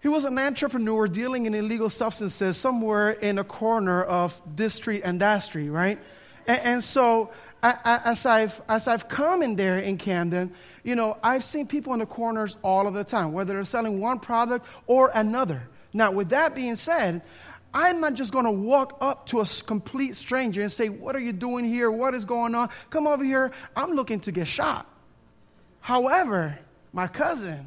he 0.00 0.08
was 0.08 0.26
an 0.26 0.38
entrepreneur 0.38 1.08
dealing 1.08 1.46
in 1.46 1.54
illegal 1.54 1.88
substances 1.88 2.58
somewhere 2.58 3.12
in 3.12 3.38
a 3.38 3.44
corner 3.44 4.02
of 4.02 4.38
this 4.54 4.74
street 4.74 5.00
and 5.02 5.18
that 5.22 5.38
street, 5.38 5.70
right? 5.70 5.98
And, 6.46 6.60
and 6.60 6.84
so, 6.84 7.30
I, 7.62 7.78
I, 7.82 8.10
as, 8.10 8.26
I've, 8.26 8.60
as 8.68 8.86
I've 8.86 9.08
come 9.08 9.42
in 9.42 9.56
there 9.56 9.78
in 9.78 9.96
Camden, 9.96 10.52
you 10.82 10.94
know, 10.94 11.16
I've 11.22 11.42
seen 11.42 11.66
people 11.66 11.94
in 11.94 12.00
the 12.00 12.06
corners 12.06 12.58
all 12.60 12.86
of 12.86 12.92
the 12.92 13.04
time, 13.04 13.32
whether 13.32 13.54
they're 13.54 13.64
selling 13.64 13.98
one 13.98 14.18
product 14.20 14.66
or 14.86 15.10
another. 15.14 15.62
Now, 15.94 16.10
with 16.10 16.28
that 16.28 16.54
being 16.54 16.76
said, 16.76 17.22
I'm 17.74 18.00
not 18.00 18.14
just 18.14 18.32
going 18.32 18.44
to 18.44 18.52
walk 18.52 18.96
up 19.00 19.26
to 19.26 19.40
a 19.40 19.46
complete 19.66 20.14
stranger 20.14 20.62
and 20.62 20.70
say, 20.70 20.88
What 20.88 21.16
are 21.16 21.20
you 21.20 21.32
doing 21.32 21.64
here? 21.64 21.90
What 21.90 22.14
is 22.14 22.24
going 22.24 22.54
on? 22.54 22.70
Come 22.88 23.08
over 23.08 23.24
here. 23.24 23.50
I'm 23.74 23.90
looking 23.90 24.20
to 24.20 24.32
get 24.32 24.46
shot. 24.46 24.86
However, 25.80 26.56
my 26.92 27.08
cousin, 27.08 27.66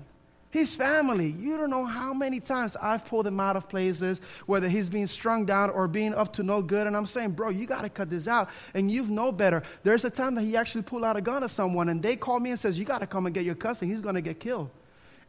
his 0.50 0.74
family, 0.76 1.36
you 1.38 1.58
don't 1.58 1.70
know 1.70 1.86
how 1.86 2.14
many 2.14 2.40
times 2.40 2.78
I've 2.78 3.06
pulled 3.06 3.28
him 3.28 3.40
out 3.40 3.58
of 3.58 3.68
places, 3.68 4.22
whether 4.46 4.70
he's 4.70 4.88
being 4.88 5.08
strung 5.08 5.46
down 5.46 5.70
or 5.70 5.90
being 5.90 6.16
up 6.16 6.32
to 6.34 6.44
no 6.44 6.62
good. 6.62 6.88
And 6.88 6.96
I'm 6.96 7.06
saying, 7.06 7.32
bro, 7.32 7.50
you 7.50 7.68
got 7.68 7.82
to 7.82 7.90
cut 7.90 8.10
this 8.10 8.30
out. 8.30 8.50
And 8.74 8.90
you've 8.90 9.10
know 9.10 9.34
better. 9.34 9.62
There's 9.84 10.06
a 10.06 10.10
time 10.10 10.36
that 10.36 10.44
he 10.44 10.56
actually 10.56 10.84
pulled 10.84 11.04
out 11.04 11.18
a 11.18 11.22
gun 11.22 11.44
at 11.44 11.52
someone, 11.52 11.90
and 11.90 12.02
they 12.02 12.16
call 12.16 12.40
me 12.40 12.52
and 12.52 12.60
says, 12.60 12.80
you 12.80 12.86
got 12.86 13.00
to 13.00 13.08
come 13.08 13.26
and 13.26 13.36
get 13.36 13.44
your 13.44 13.56
cousin. 13.56 13.90
He's 13.90 14.02
going 14.02 14.16
to 14.16 14.22
get 14.22 14.40
killed. 14.40 14.70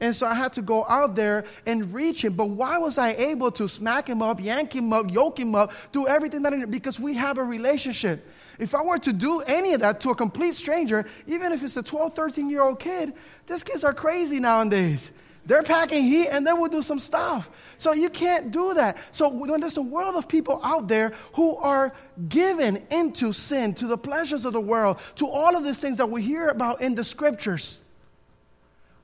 And 0.01 0.15
so 0.15 0.27
I 0.27 0.35
had 0.35 0.53
to 0.53 0.63
go 0.63 0.87
out 0.87 1.17
there 1.17 1.45
and 1.67 1.93
reach 1.93 2.25
him. 2.25 2.35
But 2.35 2.47
why 2.47 2.79
was 2.79 2.99
I 2.99 3.15
able 3.15 3.51
to 3.53 3.69
smack 3.69 4.09
him 4.09 4.23
up, 4.23 4.41
yank 4.41 4.75
him 4.75 4.93
up, 4.93 5.11
yoke 5.11 5.41
him 5.41 5.55
up, 5.55 5.73
do 5.91 6.07
everything 6.07 6.43
that 6.43 6.53
I 6.53 6.57
need? 6.57 6.71
Because 6.71 7.01
we 7.01 7.15
have 7.15 7.39
a 7.39 7.43
relationship. 7.43 8.25
If 8.59 8.75
I 8.75 8.83
were 8.83 8.99
to 8.99 9.13
do 9.13 9.41
any 9.41 9.73
of 9.73 9.81
that 9.81 10.01
to 10.01 10.11
a 10.11 10.15
complete 10.15 10.55
stranger, 10.55 11.05
even 11.27 11.53
if 11.53 11.63
it's 11.63 11.77
a 11.77 11.83
12, 11.83 12.15
13 12.15 12.49
year 12.49 12.63
old 12.63 12.79
kid, 12.79 13.13
these 13.47 13.65
kids 13.65 13.83
are 13.83 13.95
crazy 13.95 14.39
nowadays. 14.39 15.11
They're 15.47 15.63
packing 15.63 16.05
heat 16.05 16.29
and 16.29 16.47
then 16.47 16.61
we'll 16.61 16.71
do 16.71 16.83
some 16.83 16.99
stuff. 16.99 17.49
So 17.79 17.93
you 17.93 18.11
can't 18.11 18.51
do 18.51 18.75
that. 18.75 18.99
So 19.13 19.29
when 19.29 19.61
there's 19.61 19.79
a 19.79 19.83
world 19.83 20.15
of 20.15 20.29
people 20.29 20.61
out 20.63 20.89
there 20.89 21.15
who 21.33 21.57
are 21.57 21.95
given 22.29 22.87
into 22.91 23.33
sin, 23.33 23.75
to 23.75 23.87
the 23.87 23.97
pleasures 23.97 24.45
of 24.45 24.53
the 24.53 24.61
world, 24.61 24.99
to 25.17 25.27
all 25.27 25.57
of 25.57 25.65
these 25.65 25.81
things 25.81 25.97
that 25.97 26.11
we 26.11 26.23
hear 26.23 26.49
about 26.49 26.83
in 26.83 26.95
the 26.95 27.05
scriptures, 27.05 27.81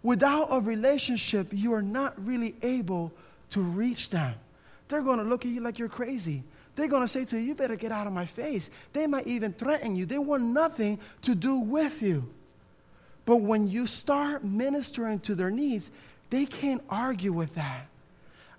without 0.05 0.49
a 0.51 0.61
relationship, 0.61 1.49
you 1.51 1.73
are 1.75 1.83
not 1.83 2.15
really 2.25 2.55
able 2.63 3.11
to 3.51 3.61
reach 3.61 4.11
them. 4.11 4.35
They're 4.87 5.03
going 5.03 5.19
to 5.19 5.25
look 5.25 5.45
at 5.45 5.51
you 5.51 5.61
like 5.61 5.81
you're 5.81 5.89
crazy. 5.89 6.45
They're 6.77 6.89
going 6.89 7.03
to 7.03 7.09
say 7.09 7.25
to 7.25 7.37
you, 7.37 7.43
You 7.43 7.55
better 7.57 7.75
get 7.75 7.91
out 7.91 8.07
of 8.07 8.13
my 8.13 8.27
face. 8.27 8.71
They 8.93 9.09
might 9.09 9.27
even 9.27 9.53
threaten 9.53 9.97
you. 9.97 10.07
They 10.07 10.19
want 10.19 10.45
nothing 10.45 11.01
to 11.23 11.35
do 11.35 11.57
with 11.57 12.03
you. 12.03 12.29
But 13.25 13.37
when 13.39 13.69
you 13.69 13.87
start 13.87 14.45
ministering 14.45 15.21
to 15.21 15.35
their 15.35 15.51
needs, 15.51 15.91
they 16.31 16.47
can't 16.47 16.83
argue 16.91 17.33
with 17.33 17.55
that. 17.55 17.87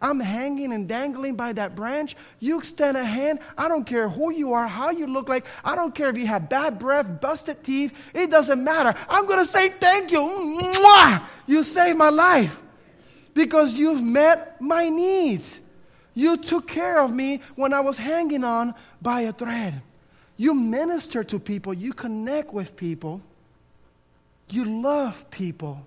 I'm 0.06 0.20
hanging 0.20 0.72
and 0.72 0.88
dangling 0.88 1.34
by 1.34 1.54
that 1.54 1.76
branch. 1.76 2.16
You 2.40 2.60
extend 2.60 2.96
a 2.96 3.04
hand. 3.04 3.40
I 3.58 3.68
don't 3.68 3.86
care 3.86 4.08
who 4.08 4.30
you 4.32 4.54
are, 4.54 4.68
how 4.68 4.92
you 4.92 5.08
look 5.08 5.28
like. 5.28 5.48
I 5.64 5.76
don't 5.76 5.96
care 5.96 6.10
if 6.10 6.18
you 6.18 6.28
have 6.28 6.48
bad 6.48 6.78
breath, 6.78 7.20
busted 7.20 7.64
teeth. 7.64 7.92
It 8.14 8.30
doesn't 8.30 8.64
matter. 8.64 8.96
I'm 9.10 9.26
going 9.26 9.40
to 9.40 9.48
say 9.48 9.70
thank 9.70 10.12
you. 10.12 10.20
Mwah! 10.20 11.24
You 11.48 11.64
saved 11.64 11.98
my 11.98 12.10
life 12.10 12.62
because 13.34 13.74
you've 13.74 14.04
met 14.04 14.62
my 14.62 14.90
needs. 14.90 15.60
You 16.14 16.38
took 16.38 16.68
care 16.68 17.02
of 17.02 17.12
me 17.12 17.42
when 17.56 17.74
I 17.74 17.80
was 17.80 17.98
hanging 17.98 18.44
on 18.44 18.76
by 19.02 19.22
a 19.22 19.34
thread. 19.34 19.82
You 20.38 20.54
minister 20.54 21.24
to 21.24 21.40
people, 21.40 21.74
you 21.74 21.94
connect 21.94 22.54
with 22.54 22.76
people, 22.76 23.22
you 24.52 24.66
love 24.66 25.32
people. 25.32 25.84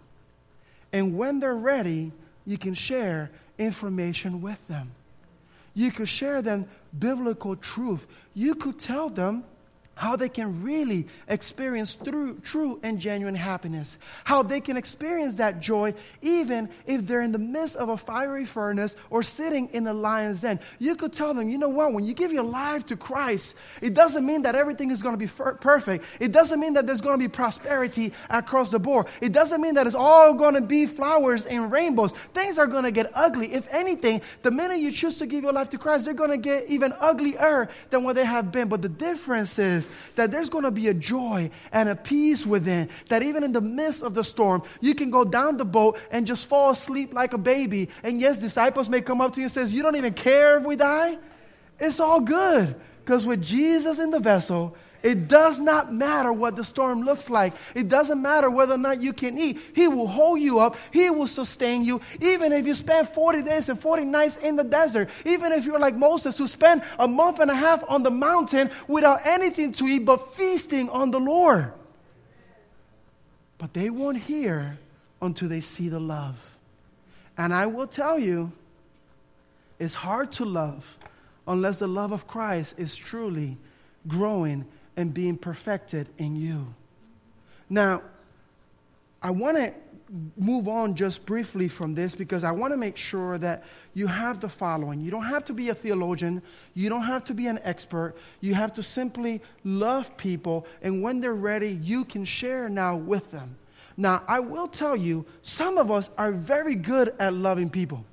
And 0.92 1.16
when 1.16 1.38
they're 1.38 1.54
ready, 1.54 2.10
you 2.44 2.58
can 2.58 2.74
share 2.74 3.30
information 3.58 4.40
with 4.40 4.58
them. 4.68 4.90
You 5.74 5.90
could 5.90 6.08
share 6.08 6.42
them 6.42 6.66
biblical 6.98 7.56
truth. 7.56 8.06
You 8.34 8.54
could 8.54 8.78
tell 8.78 9.10
them 9.10 9.44
how 9.98 10.14
they 10.14 10.28
can 10.28 10.62
really 10.62 11.08
experience 11.26 11.94
through, 11.94 12.38
true 12.38 12.78
and 12.84 13.00
genuine 13.00 13.34
happiness, 13.34 13.96
how 14.22 14.44
they 14.44 14.60
can 14.60 14.76
experience 14.76 15.34
that 15.34 15.58
joy 15.60 15.92
even 16.22 16.68
if 16.86 17.04
they're 17.04 17.20
in 17.20 17.32
the 17.32 17.38
midst 17.38 17.74
of 17.74 17.88
a 17.88 17.96
fiery 17.96 18.44
furnace 18.44 18.94
or 19.10 19.24
sitting 19.24 19.68
in 19.72 19.84
a 19.88 19.92
lion's 19.92 20.42
den. 20.42 20.60
You 20.78 20.94
could 20.94 21.12
tell 21.12 21.34
them, 21.34 21.50
you 21.50 21.58
know 21.58 21.68
what, 21.68 21.92
when 21.92 22.04
you 22.04 22.14
give 22.14 22.32
your 22.32 22.44
life 22.44 22.86
to 22.86 22.96
Christ, 22.96 23.56
it 23.82 23.94
doesn't 23.94 24.24
mean 24.24 24.42
that 24.42 24.54
everything 24.54 24.92
is 24.92 25.02
going 25.02 25.14
to 25.14 25.18
be 25.18 25.26
perfect. 25.26 26.04
It 26.20 26.30
doesn't 26.30 26.60
mean 26.60 26.74
that 26.74 26.86
there's 26.86 27.00
going 27.00 27.18
to 27.18 27.24
be 27.24 27.28
prosperity 27.28 28.12
across 28.30 28.70
the 28.70 28.78
board. 28.78 29.06
It 29.20 29.32
doesn't 29.32 29.60
mean 29.60 29.74
that 29.74 29.88
it's 29.88 29.96
all 29.96 30.32
going 30.32 30.54
to 30.54 30.60
be 30.60 30.86
flowers 30.86 31.44
and 31.44 31.72
rainbows. 31.72 32.12
Things 32.34 32.56
are 32.56 32.68
going 32.68 32.84
to 32.84 32.92
get 32.92 33.10
ugly. 33.14 33.52
If 33.52 33.66
anything, 33.74 34.22
the 34.42 34.52
minute 34.52 34.78
you 34.78 34.92
choose 34.92 35.18
to 35.18 35.26
give 35.26 35.42
your 35.42 35.52
life 35.52 35.70
to 35.70 35.78
Christ, 35.78 36.04
they're 36.04 36.14
going 36.14 36.30
to 36.30 36.36
get 36.36 36.68
even 36.68 36.94
uglier 37.00 37.68
than 37.90 38.04
what 38.04 38.14
they 38.14 38.24
have 38.24 38.52
been. 38.52 38.68
But 38.68 38.82
the 38.82 38.88
difference 38.88 39.58
is, 39.58 39.87
that 40.14 40.30
there's 40.30 40.48
going 40.48 40.64
to 40.64 40.70
be 40.70 40.88
a 40.88 40.94
joy 40.94 41.50
and 41.72 41.88
a 41.88 41.96
peace 41.96 42.46
within, 42.46 42.88
that 43.08 43.22
even 43.22 43.44
in 43.44 43.52
the 43.52 43.60
midst 43.60 44.02
of 44.02 44.14
the 44.14 44.24
storm, 44.24 44.62
you 44.80 44.94
can 44.94 45.10
go 45.10 45.24
down 45.24 45.56
the 45.56 45.64
boat 45.64 45.98
and 46.10 46.26
just 46.26 46.46
fall 46.46 46.70
asleep 46.70 47.14
like 47.14 47.32
a 47.32 47.38
baby. 47.38 47.88
And 48.02 48.20
yes, 48.20 48.38
disciples 48.38 48.88
may 48.88 49.00
come 49.00 49.20
up 49.20 49.34
to 49.34 49.40
you 49.40 49.44
and 49.44 49.52
says, 49.52 49.72
"You 49.72 49.82
don't 49.82 49.96
even 49.96 50.14
care 50.14 50.58
if 50.58 50.64
we 50.64 50.76
die." 50.76 51.18
It's 51.78 52.00
all 52.00 52.20
good 52.20 52.74
because 53.04 53.24
with 53.24 53.42
Jesus 53.42 53.98
in 53.98 54.10
the 54.10 54.20
vessel, 54.20 54.76
it 55.08 55.26
does 55.26 55.58
not 55.58 55.90
matter 55.90 56.30
what 56.30 56.54
the 56.54 56.62
storm 56.62 57.02
looks 57.02 57.30
like. 57.30 57.54
It 57.74 57.88
doesn't 57.88 58.20
matter 58.20 58.50
whether 58.50 58.74
or 58.74 58.78
not 58.78 59.00
you 59.00 59.14
can 59.14 59.38
eat. 59.38 59.58
He 59.74 59.88
will 59.88 60.06
hold 60.06 60.38
you 60.38 60.58
up. 60.58 60.76
He 60.92 61.08
will 61.08 61.26
sustain 61.26 61.82
you. 61.82 62.02
Even 62.20 62.52
if 62.52 62.66
you 62.66 62.74
spend 62.74 63.08
40 63.08 63.40
days 63.40 63.70
and 63.70 63.80
40 63.80 64.04
nights 64.04 64.36
in 64.36 64.56
the 64.56 64.64
desert. 64.64 65.08
Even 65.24 65.52
if 65.52 65.64
you're 65.64 65.78
like 65.78 65.96
Moses 65.96 66.36
who 66.36 66.46
spent 66.46 66.84
a 66.98 67.08
month 67.08 67.38
and 67.38 67.50
a 67.50 67.54
half 67.54 67.82
on 67.88 68.02
the 68.02 68.10
mountain 68.10 68.70
without 68.86 69.26
anything 69.26 69.72
to 69.72 69.86
eat 69.86 70.04
but 70.04 70.34
feasting 70.34 70.90
on 70.90 71.10
the 71.10 71.20
Lord. 71.20 71.72
But 73.56 73.72
they 73.72 73.88
won't 73.88 74.18
hear 74.18 74.78
until 75.22 75.48
they 75.48 75.62
see 75.62 75.88
the 75.88 76.00
love. 76.00 76.38
And 77.38 77.54
I 77.54 77.64
will 77.64 77.86
tell 77.86 78.18
you, 78.18 78.52
it's 79.78 79.94
hard 79.94 80.32
to 80.32 80.44
love 80.44 80.98
unless 81.46 81.78
the 81.78 81.88
love 81.88 82.12
of 82.12 82.26
Christ 82.26 82.74
is 82.76 82.94
truly 82.94 83.56
growing 84.06 84.66
and 84.98 85.14
being 85.14 85.38
perfected 85.38 86.08
in 86.18 86.34
you. 86.34 86.74
Now, 87.70 88.02
I 89.22 89.30
want 89.30 89.56
to 89.56 89.72
move 90.36 90.66
on 90.66 90.96
just 90.96 91.24
briefly 91.24 91.68
from 91.68 91.94
this 91.94 92.16
because 92.16 92.42
I 92.42 92.50
want 92.50 92.72
to 92.72 92.76
make 92.76 92.96
sure 92.96 93.38
that 93.38 93.62
you 93.94 94.08
have 94.08 94.40
the 94.40 94.48
following. 94.48 95.00
You 95.00 95.12
don't 95.12 95.26
have 95.26 95.44
to 95.44 95.52
be 95.52 95.68
a 95.68 95.74
theologian, 95.74 96.42
you 96.74 96.88
don't 96.88 97.04
have 97.04 97.24
to 97.26 97.34
be 97.34 97.46
an 97.46 97.60
expert. 97.62 98.16
You 98.40 98.54
have 98.54 98.72
to 98.74 98.82
simply 98.82 99.40
love 99.62 100.16
people, 100.16 100.66
and 100.82 101.00
when 101.00 101.20
they're 101.20 101.32
ready, 101.32 101.78
you 101.80 102.04
can 102.04 102.24
share 102.24 102.68
now 102.68 102.96
with 102.96 103.30
them. 103.30 103.56
Now, 103.96 104.24
I 104.26 104.40
will 104.40 104.66
tell 104.66 104.96
you, 104.96 105.24
some 105.42 105.78
of 105.78 105.92
us 105.92 106.10
are 106.18 106.32
very 106.32 106.74
good 106.74 107.14
at 107.20 107.34
loving 107.34 107.70
people. 107.70 108.04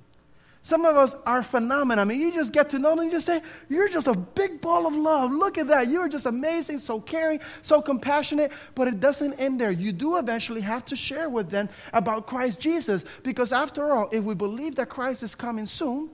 Some 0.66 0.84
of 0.84 0.98
us 0.98 1.16
are 1.28 1.44
phenomenal. 1.44 2.02
I 2.02 2.06
mean, 2.06 2.20
you 2.20 2.34
just 2.34 2.52
get 2.52 2.72
to 2.72 2.80
know 2.80 2.90
them 2.90 2.98
and 2.98 3.12
you 3.12 3.18
just 3.18 3.28
say, 3.28 3.44
You're 3.70 3.88
just 3.88 4.08
a 4.08 4.16
big 4.16 4.62
ball 4.62 4.88
of 4.88 4.96
love. 4.96 5.32
Look 5.32 5.60
at 5.60 5.68
that. 5.68 5.90
You're 5.90 6.10
just 6.10 6.26
amazing, 6.26 6.80
so 6.80 7.00
caring, 7.00 7.40
so 7.62 7.84
compassionate. 7.84 8.52
But 8.74 8.88
it 8.88 9.00
doesn't 9.00 9.34
end 9.34 9.62
there. 9.62 9.70
You 9.70 9.92
do 9.92 10.18
eventually 10.18 10.62
have 10.62 10.84
to 10.86 10.96
share 10.96 11.30
with 11.30 11.52
them 11.52 11.70
about 11.94 12.26
Christ 12.26 12.60
Jesus. 12.60 13.06
Because 13.22 13.52
after 13.52 13.94
all, 13.94 14.10
if 14.12 14.24
we 14.24 14.34
believe 14.34 14.74
that 14.78 14.90
Christ 14.90 15.22
is 15.22 15.36
coming 15.36 15.68
soon, 15.68 16.10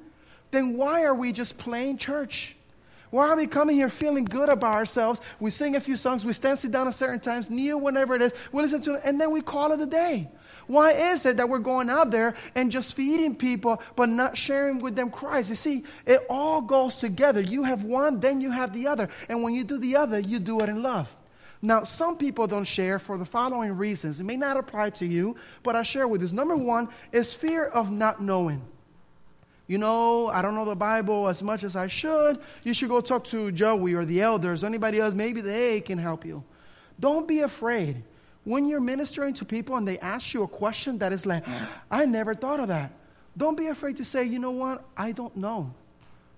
then 0.51 0.75
why 0.75 1.05
are 1.05 1.15
we 1.15 1.31
just 1.31 1.58
playing 1.58 1.98
church? 1.98 2.58
Why 3.12 3.27
are 3.27 3.36
we 3.36 3.46
coming 3.46 3.75
here 3.75 3.89
feeling 3.89 4.24
good 4.24 4.50
about 4.50 4.74
ourselves? 4.74 5.20
We 5.39 5.51
sing 5.51 5.75
a 5.75 5.82
few 5.82 5.98
songs, 5.98 6.25
we 6.25 6.34
stand 6.34 6.60
sit 6.60 6.72
down 6.72 6.88
at 6.88 6.96
certain 6.96 7.20
times, 7.20 7.50
kneel 7.50 7.80
whenever 7.80 8.15
it 8.15 8.22
is, 8.22 8.32
we 8.51 8.62
listen 8.62 8.82
to 8.84 8.96
it, 8.96 9.01
and 9.03 9.20
then 9.20 9.32
we 9.32 9.41
call 9.41 9.74
it 9.74 9.82
a 9.82 9.86
day. 9.86 10.30
Why 10.68 10.94
is 10.94 11.25
it 11.25 11.36
that 11.38 11.50
we're 11.50 11.60
going 11.60 11.89
out 11.89 12.12
there 12.12 12.36
and 12.56 12.72
just 12.72 12.96
feeding 12.96 13.36
people 13.36 13.82
but 13.98 14.08
not 14.08 14.38
sharing 14.38 14.80
with 14.80 14.96
them 14.96 15.10
Christ? 15.10 15.50
You 15.50 15.58
see, 15.58 15.84
it 16.06 16.22
all 16.30 16.62
goes 16.62 16.96
together. 16.96 17.41
You 17.41 17.63
have 17.63 17.84
one, 17.84 18.22
then 18.22 18.39
you 18.39 18.51
have 18.51 18.72
the 18.72 18.88
other. 18.88 19.10
And 19.27 19.44
when 19.44 19.53
you 19.53 19.65
do 19.65 19.77
the 19.77 19.98
other, 19.98 20.20
you 20.20 20.39
do 20.39 20.62
it 20.62 20.70
in 20.70 20.82
love. 20.82 21.13
Now, 21.62 21.84
some 21.84 22.18
people 22.18 22.48
don't 22.48 22.63
share 22.63 22.98
for 22.98 23.18
the 23.18 23.25
following 23.25 23.75
reasons. 23.75 24.22
It 24.22 24.24
may 24.24 24.38
not 24.38 24.56
apply 24.56 24.91
to 24.91 25.06
you, 25.06 25.36
but 25.62 25.75
I 25.75 25.84
share 25.84 26.08
with 26.08 26.22
you. 26.22 26.34
Number 26.34 26.56
one 26.56 26.88
is 27.12 27.34
fear 27.34 27.65
of 27.65 27.91
not 27.91 28.22
knowing. 28.22 28.62
You 29.71 29.77
know, 29.77 30.27
I 30.27 30.41
don't 30.41 30.53
know 30.53 30.65
the 30.65 30.75
Bible 30.75 31.29
as 31.29 31.41
much 31.41 31.63
as 31.63 31.77
I 31.77 31.87
should. 31.87 32.39
You 32.65 32.73
should 32.73 32.89
go 32.89 32.99
talk 32.99 33.23
to 33.27 33.53
Joey 33.53 33.93
or 33.93 34.03
the 34.03 34.21
elders, 34.21 34.65
anybody 34.65 34.99
else. 34.99 35.13
Maybe 35.13 35.39
they 35.39 35.79
can 35.79 35.97
help 35.97 36.25
you. 36.25 36.43
Don't 36.99 37.25
be 37.25 37.39
afraid. 37.39 38.03
When 38.43 38.67
you're 38.67 38.81
ministering 38.81 39.33
to 39.35 39.45
people 39.45 39.77
and 39.77 39.87
they 39.87 39.97
ask 39.99 40.33
you 40.33 40.43
a 40.43 40.47
question 40.49 40.97
that 40.97 41.13
is 41.13 41.25
like, 41.25 41.45
I 41.89 42.03
never 42.03 42.33
thought 42.33 42.59
of 42.59 42.67
that, 42.67 42.91
don't 43.37 43.55
be 43.55 43.67
afraid 43.67 43.95
to 43.95 44.03
say, 44.03 44.25
you 44.25 44.39
know 44.39 44.51
what, 44.51 44.83
I 44.97 45.13
don't 45.13 45.37
know. 45.37 45.73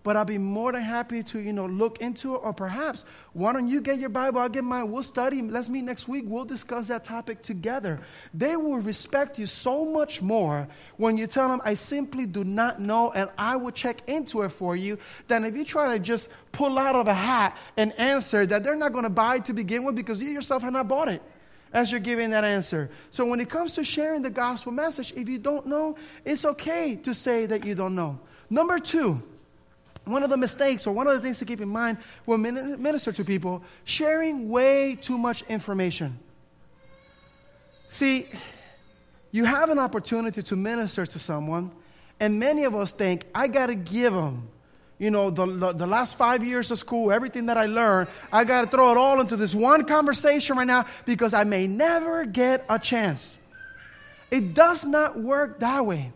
But 0.04 0.18
I'll 0.18 0.26
be 0.26 0.38
more 0.38 0.74
than 0.74 0.82
happy 0.82 1.24
to, 1.24 1.40
you 1.40 1.54
know, 1.54 1.66
look 1.66 2.00
into 2.00 2.36
it. 2.36 2.40
Or 2.44 2.52
perhaps, 2.52 3.06
why 3.32 3.54
don't 3.54 3.70
you 3.70 3.80
get 3.80 4.00
your 4.00 4.10
Bible? 4.10 4.42
I'll 4.42 4.50
get 4.50 4.66
mine. 4.66 4.92
We'll 4.92 5.02
study. 5.02 5.42
Let's 5.42 5.70
meet 5.70 5.84
next 5.84 6.10
week. 6.10 6.26
We'll 6.28 6.44
discuss 6.44 6.90
that 6.90 7.06
topic 7.06 7.42
together. 7.42 8.02
They 8.34 8.58
will 8.58 8.80
respect 8.80 9.40
you 9.40 9.46
so 9.46 9.86
much 9.86 10.22
more 10.22 10.68
when 10.98 11.18
you 11.18 11.26
tell 11.26 11.48
them, 11.48 11.62
I 11.64 11.76
simply 11.76 12.26
do 12.26 12.44
not 12.44 12.82
know, 12.82 13.12
and 13.12 13.30
I 13.38 13.56
will 13.56 13.72
check 13.72 14.08
into 14.08 14.42
it 14.42 14.50
for 14.50 14.76
you, 14.76 14.98
than 15.28 15.46
if 15.46 15.56
you 15.56 15.64
try 15.64 15.94
to 15.94 16.00
just 16.00 16.30
pull 16.52 16.78
out 16.78 16.96
of 16.96 17.08
a 17.08 17.14
hat 17.14 17.58
an 17.78 17.92
answer 17.94 18.46
that 18.46 18.64
they're 18.64 18.76
not 18.76 18.92
going 18.92 19.06
to 19.06 19.10
buy 19.10 19.40
to 19.40 19.54
begin 19.54 19.86
with 19.86 19.96
because 19.96 20.22
you 20.22 20.30
yourself 20.30 20.64
have 20.64 20.74
not 20.74 20.88
bought 20.88 21.08
it 21.08 21.22
as 21.72 21.92
you're 21.92 22.00
giving 22.00 22.30
that 22.30 22.44
answer. 22.44 22.90
So 23.10 23.26
when 23.26 23.40
it 23.40 23.50
comes 23.50 23.74
to 23.76 23.84
sharing 23.84 24.22
the 24.22 24.30
gospel 24.30 24.72
message, 24.72 25.14
if 25.16 25.28
you 25.28 25.40
don't 25.40 25.66
know, 25.66 25.96
it's 26.24 26.46
okay 26.46 26.96
to 26.98 27.14
say 27.14 27.46
that 27.48 27.66
you 27.66 27.74
don't 27.74 27.96
know. 27.96 28.20
Number 28.50 28.78
two, 28.78 29.24
one 30.06 30.24
of 30.24 30.30
the 30.30 30.38
mistakes 30.38 30.86
or 30.86 30.94
one 30.94 31.08
of 31.08 31.14
the 31.14 31.20
things 31.20 31.40
to 31.40 31.46
keep 31.46 31.62
in 31.62 31.70
mind 31.70 31.98
when 32.26 32.42
minister 32.82 33.12
to 33.14 33.24
people, 33.24 33.64
sharing 33.86 34.50
way 34.50 34.96
too 34.96 35.18
much 35.18 35.44
information. 35.44 36.20
See, 37.90 38.28
you 39.32 39.46
have 39.46 39.70
an 39.70 39.80
opportunity 39.80 40.44
to 40.44 40.56
minister 40.56 41.06
to 41.06 41.20
someone, 41.20 41.72
and 42.20 42.40
many 42.40 42.64
of 42.64 42.76
us 42.76 42.92
think, 42.92 43.26
I 43.34 43.48
got 43.48 43.68
to 43.68 43.76
give 43.76 44.14
them, 44.14 44.48
you 45.00 45.10
know, 45.10 45.30
the, 45.30 45.46
the, 45.46 45.74
the, 45.74 45.88
last 45.88 46.18
five 46.18 46.44
years 46.44 46.70
of 46.72 46.80
school, 46.80 47.12
everything 47.12 47.48
that 47.48 47.58
I 47.58 47.66
learned, 47.66 48.10
I 48.32 48.44
got 48.44 48.62
to 48.62 48.68
throw 48.68 48.92
it 48.92 48.98
all 48.98 49.22
into 49.22 49.36
this 49.36 49.56
one 49.56 49.86
conversation 49.86 50.58
right 50.58 50.68
now 50.68 50.86
because 51.06 51.34
I 51.34 51.46
may 51.46 51.68
never 51.68 52.26
get 52.26 52.66
a 52.70 52.78
chance. 52.78 53.38
It 54.32 54.54
does 54.54 54.84
not 54.84 55.20
work 55.20 55.60
that 55.60 55.86
way. 55.86 56.12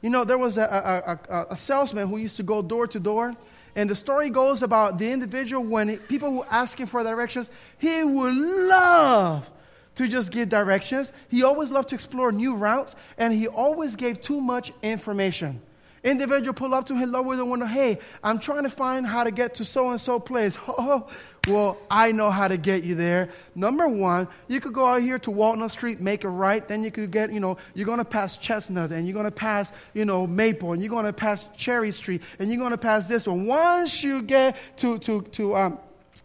You 0.00 0.10
know, 0.10 0.24
there 0.24 0.38
was 0.38 0.58
a, 0.58 0.62
a, 0.62 1.34
a, 1.34 1.46
a 1.50 1.56
salesman 1.56 2.08
who 2.08 2.18
used 2.18 2.36
to 2.36 2.42
go 2.42 2.62
door 2.62 2.86
to 2.86 3.00
door, 3.00 3.34
and 3.74 3.90
the 3.90 3.96
story 3.96 4.30
goes 4.30 4.62
about 4.62 4.98
the 4.98 5.10
individual 5.10 5.62
when 5.64 5.96
people 5.98 6.32
were 6.32 6.46
asking 6.50 6.86
for 6.86 7.02
directions, 7.02 7.50
he 7.78 8.04
would 8.04 8.34
love 8.34 9.48
to 9.96 10.06
just 10.06 10.30
give 10.30 10.48
directions. 10.48 11.12
He 11.28 11.42
always 11.42 11.70
loved 11.70 11.88
to 11.90 11.96
explore 11.96 12.30
new 12.30 12.54
routes, 12.54 12.94
and 13.16 13.32
he 13.32 13.48
always 13.48 13.96
gave 13.96 14.20
too 14.20 14.40
much 14.40 14.72
information. 14.82 15.60
Individual 16.04 16.52
pull 16.54 16.74
up 16.74 16.86
to 16.86 16.96
him, 16.96 17.12
lower 17.12 17.36
the 17.36 17.44
window, 17.44 17.66
hey, 17.66 17.98
I'm 18.22 18.38
trying 18.38 18.62
to 18.64 18.70
find 18.70 19.06
how 19.06 19.24
to 19.24 19.30
get 19.30 19.54
to 19.56 19.64
so 19.64 19.90
and 19.90 20.00
so 20.00 20.18
place. 20.18 20.56
Oh, 20.80 21.08
well, 21.48 21.78
I 21.90 22.12
know 22.12 22.30
how 22.30 22.46
to 22.46 22.56
get 22.56 22.84
you 22.84 22.94
there. 22.94 23.30
Number 23.54 23.88
one, 23.88 24.28
you 24.48 24.60
could 24.60 24.74
go 24.74 24.86
out 24.86 25.02
here 25.02 25.18
to 25.20 25.30
Walnut 25.30 25.70
Street, 25.70 26.00
make 26.00 26.24
a 26.24 26.28
right. 26.28 26.66
Then 26.66 26.84
you 26.84 26.90
could 26.90 27.10
get, 27.10 27.32
you 27.32 27.40
know, 27.40 27.56
you're 27.74 27.86
going 27.86 27.98
to 27.98 28.04
pass 28.04 28.38
Chestnut 28.38 28.92
and 28.92 29.06
you're 29.06 29.14
going 29.14 29.24
to 29.24 29.30
pass, 29.30 29.72
you 29.94 30.04
know, 30.04 30.26
Maple 30.26 30.72
and 30.72 30.82
you're 30.82 30.90
going 30.90 31.06
to 31.06 31.12
pass 31.12 31.46
Cherry 31.56 31.90
Street 31.90 32.22
and 32.38 32.48
you're 32.48 32.58
going 32.58 32.70
to 32.70 32.78
pass 32.78 33.06
this 33.06 33.26
one. 33.26 33.46
Once 33.46 34.04
you 34.04 34.22
get 34.22 34.56
to, 34.76 34.98
to, 35.00 35.22
to, 35.22 35.56
um, 35.56 35.78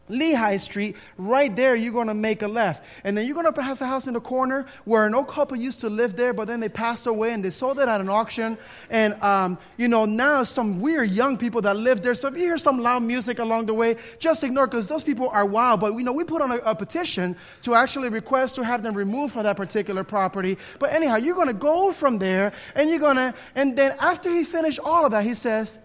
Lehigh 0.10 0.58
Street, 0.58 0.98
right 1.18 1.56
there, 1.56 1.76
you're 1.76 1.94
going 1.94 2.08
to 2.08 2.14
make 2.14 2.42
a 2.42 2.48
left. 2.48 2.84
And 3.04 3.18
then 3.18 3.26
you're 3.26 3.34
going 3.34 3.46
to 3.46 3.54
pass 3.54 3.80
a 3.80 3.88
house 3.88 4.08
in 4.08 4.14
the 4.14 4.20
corner 4.20 4.66
where 4.84 5.06
an 5.06 5.16
old 5.16 5.30
couple 5.30 5.56
used 5.56 5.80
to 5.82 5.90
live 5.90 6.16
there, 6.16 6.34
but 6.34 6.48
then 6.48 6.60
they 6.60 6.70
passed 6.70 7.08
away 7.08 7.32
and 7.32 7.44
they 7.44 7.50
sold 7.50 7.80
it 7.80 7.88
at 7.88 8.02
an 8.02 8.10
auction. 8.10 8.58
And, 8.90 9.22
um, 9.24 9.58
you 9.78 9.88
know, 9.88 10.04
now 10.04 10.44
some 10.44 10.82
weird 10.82 11.10
young 11.10 11.38
people 11.38 11.62
that 11.62 11.78
live 11.78 12.02
there. 12.02 12.16
So 12.16 12.28
if 12.28 12.36
you 12.36 12.42
hear 12.42 12.58
some 12.58 12.80
loud 12.80 13.04
music 13.04 13.40
along 13.40 13.68
the 13.68 13.74
way, 13.74 13.96
just 14.20 14.44
ignore 14.44 14.68
because 14.68 14.88
those 14.88 15.04
people 15.04 15.30
are 15.30 15.46
wild. 15.46 15.80
But, 15.80 15.94
you 15.94 16.04
know, 16.04 16.14
we 16.14 16.26
put 16.26 16.42
on 16.42 16.52
a, 16.52 16.58
a 16.58 16.76
petition 16.76 17.38
to 17.62 17.76
actually 17.76 18.10
request 18.10 18.56
to 18.56 18.64
have 18.64 18.84
them 18.84 18.96
removed 18.96 19.34
from 19.34 19.44
that 19.44 19.56
particular 19.56 20.04
property. 20.04 20.58
But 20.80 20.92
anyhow, 20.92 21.16
you're 21.16 21.36
going 21.36 21.48
to 21.48 21.54
go 21.54 21.94
from 21.94 22.18
there 22.18 22.52
and 22.76 22.90
you're 22.90 23.00
going 23.00 23.16
to, 23.16 23.34
and 23.56 23.78
then 23.78 23.96
after 24.00 24.30
he 24.30 24.44
finished 24.44 24.80
all 24.84 25.06
of 25.06 25.12
that, 25.12 25.24
he 25.24 25.34
says, 25.34 25.78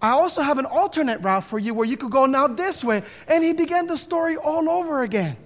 I 0.00 0.10
also 0.10 0.42
have 0.42 0.58
an 0.58 0.66
alternate 0.66 1.22
route 1.22 1.44
for 1.44 1.58
you 1.58 1.72
where 1.72 1.86
you 1.86 1.96
could 1.96 2.10
go 2.10 2.26
now 2.26 2.46
this 2.48 2.84
way. 2.84 3.02
And 3.26 3.42
he 3.42 3.52
began 3.52 3.86
the 3.86 3.96
story 3.96 4.36
all 4.36 4.68
over 4.68 5.02
again. 5.02 5.36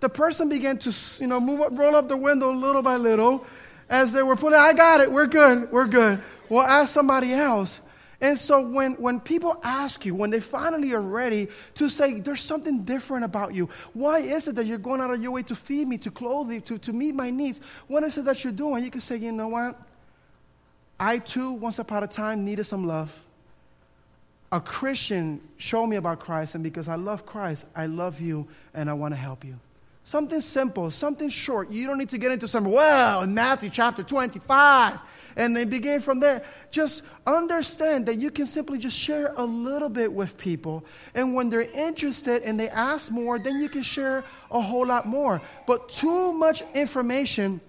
The 0.00 0.08
person 0.08 0.48
began 0.48 0.78
to, 0.78 0.94
you 1.20 1.26
know, 1.26 1.38
move 1.38 1.60
up, 1.60 1.78
roll 1.78 1.94
up 1.94 2.08
the 2.08 2.16
window 2.16 2.52
little 2.52 2.82
by 2.82 2.96
little 2.96 3.46
as 3.88 4.10
they 4.12 4.22
were 4.22 4.36
putting, 4.36 4.58
I 4.58 4.72
got 4.72 5.00
it, 5.00 5.12
we're 5.12 5.26
good, 5.26 5.70
we're 5.70 5.86
good. 5.86 6.20
We'll 6.48 6.62
ask 6.62 6.92
somebody 6.92 7.32
else. 7.32 7.78
And 8.20 8.38
so 8.38 8.60
when, 8.60 8.94
when 8.94 9.20
people 9.20 9.60
ask 9.62 10.06
you, 10.06 10.14
when 10.14 10.30
they 10.30 10.40
finally 10.40 10.92
are 10.92 11.00
ready 11.00 11.48
to 11.74 11.88
say, 11.88 12.20
there's 12.20 12.40
something 12.40 12.84
different 12.84 13.24
about 13.24 13.52
you, 13.52 13.68
why 13.92 14.20
is 14.20 14.48
it 14.48 14.54
that 14.54 14.64
you're 14.64 14.78
going 14.78 15.00
out 15.00 15.10
of 15.10 15.20
your 15.20 15.32
way 15.32 15.42
to 15.42 15.54
feed 15.54 15.86
me, 15.86 15.98
to 15.98 16.10
clothe 16.10 16.48
me, 16.48 16.60
to, 16.60 16.78
to 16.78 16.92
meet 16.92 17.14
my 17.14 17.30
needs? 17.30 17.60
What 17.86 18.02
is 18.04 18.16
it 18.16 18.24
that 18.24 18.44
you're 18.44 18.52
doing? 18.52 18.82
You 18.82 18.90
can 18.90 19.00
say, 19.00 19.16
you 19.16 19.32
know 19.32 19.48
what? 19.48 19.80
I 20.98 21.18
too, 21.18 21.52
once 21.52 21.78
upon 21.78 22.02
a 22.04 22.06
time, 22.06 22.44
needed 22.44 22.64
some 22.64 22.86
love 22.86 23.12
a 24.52 24.60
Christian 24.60 25.40
showed 25.56 25.86
me 25.86 25.96
about 25.96 26.20
Christ, 26.20 26.54
and 26.54 26.62
because 26.62 26.86
I 26.86 26.96
love 26.96 27.24
Christ, 27.24 27.64
I 27.74 27.86
love 27.86 28.20
you 28.20 28.46
and 28.74 28.90
I 28.90 28.92
want 28.92 29.14
to 29.14 29.18
help 29.18 29.44
you. 29.44 29.58
Something 30.04 30.42
simple, 30.42 30.90
something 30.90 31.30
short. 31.30 31.70
You 31.70 31.86
don't 31.86 31.96
need 31.96 32.10
to 32.10 32.18
get 32.18 32.32
into 32.32 32.46
some, 32.46 32.64
well, 32.64 33.22
in 33.22 33.32
Matthew 33.32 33.70
chapter 33.70 34.02
25, 34.02 35.00
and 35.36 35.56
then 35.56 35.70
begin 35.70 36.00
from 36.00 36.20
there. 36.20 36.44
Just 36.70 37.02
understand 37.26 38.04
that 38.06 38.18
you 38.18 38.30
can 38.30 38.44
simply 38.44 38.78
just 38.78 38.98
share 38.98 39.32
a 39.36 39.44
little 39.44 39.88
bit 39.88 40.12
with 40.12 40.36
people. 40.36 40.84
And 41.14 41.34
when 41.34 41.48
they're 41.48 41.62
interested 41.62 42.42
and 42.42 42.60
they 42.60 42.68
ask 42.68 43.10
more, 43.10 43.38
then 43.38 43.58
you 43.58 43.70
can 43.70 43.82
share 43.82 44.22
a 44.50 44.60
whole 44.60 44.84
lot 44.84 45.06
more. 45.06 45.40
But 45.66 45.88
too 45.88 46.32
much 46.34 46.62
information 46.74 47.60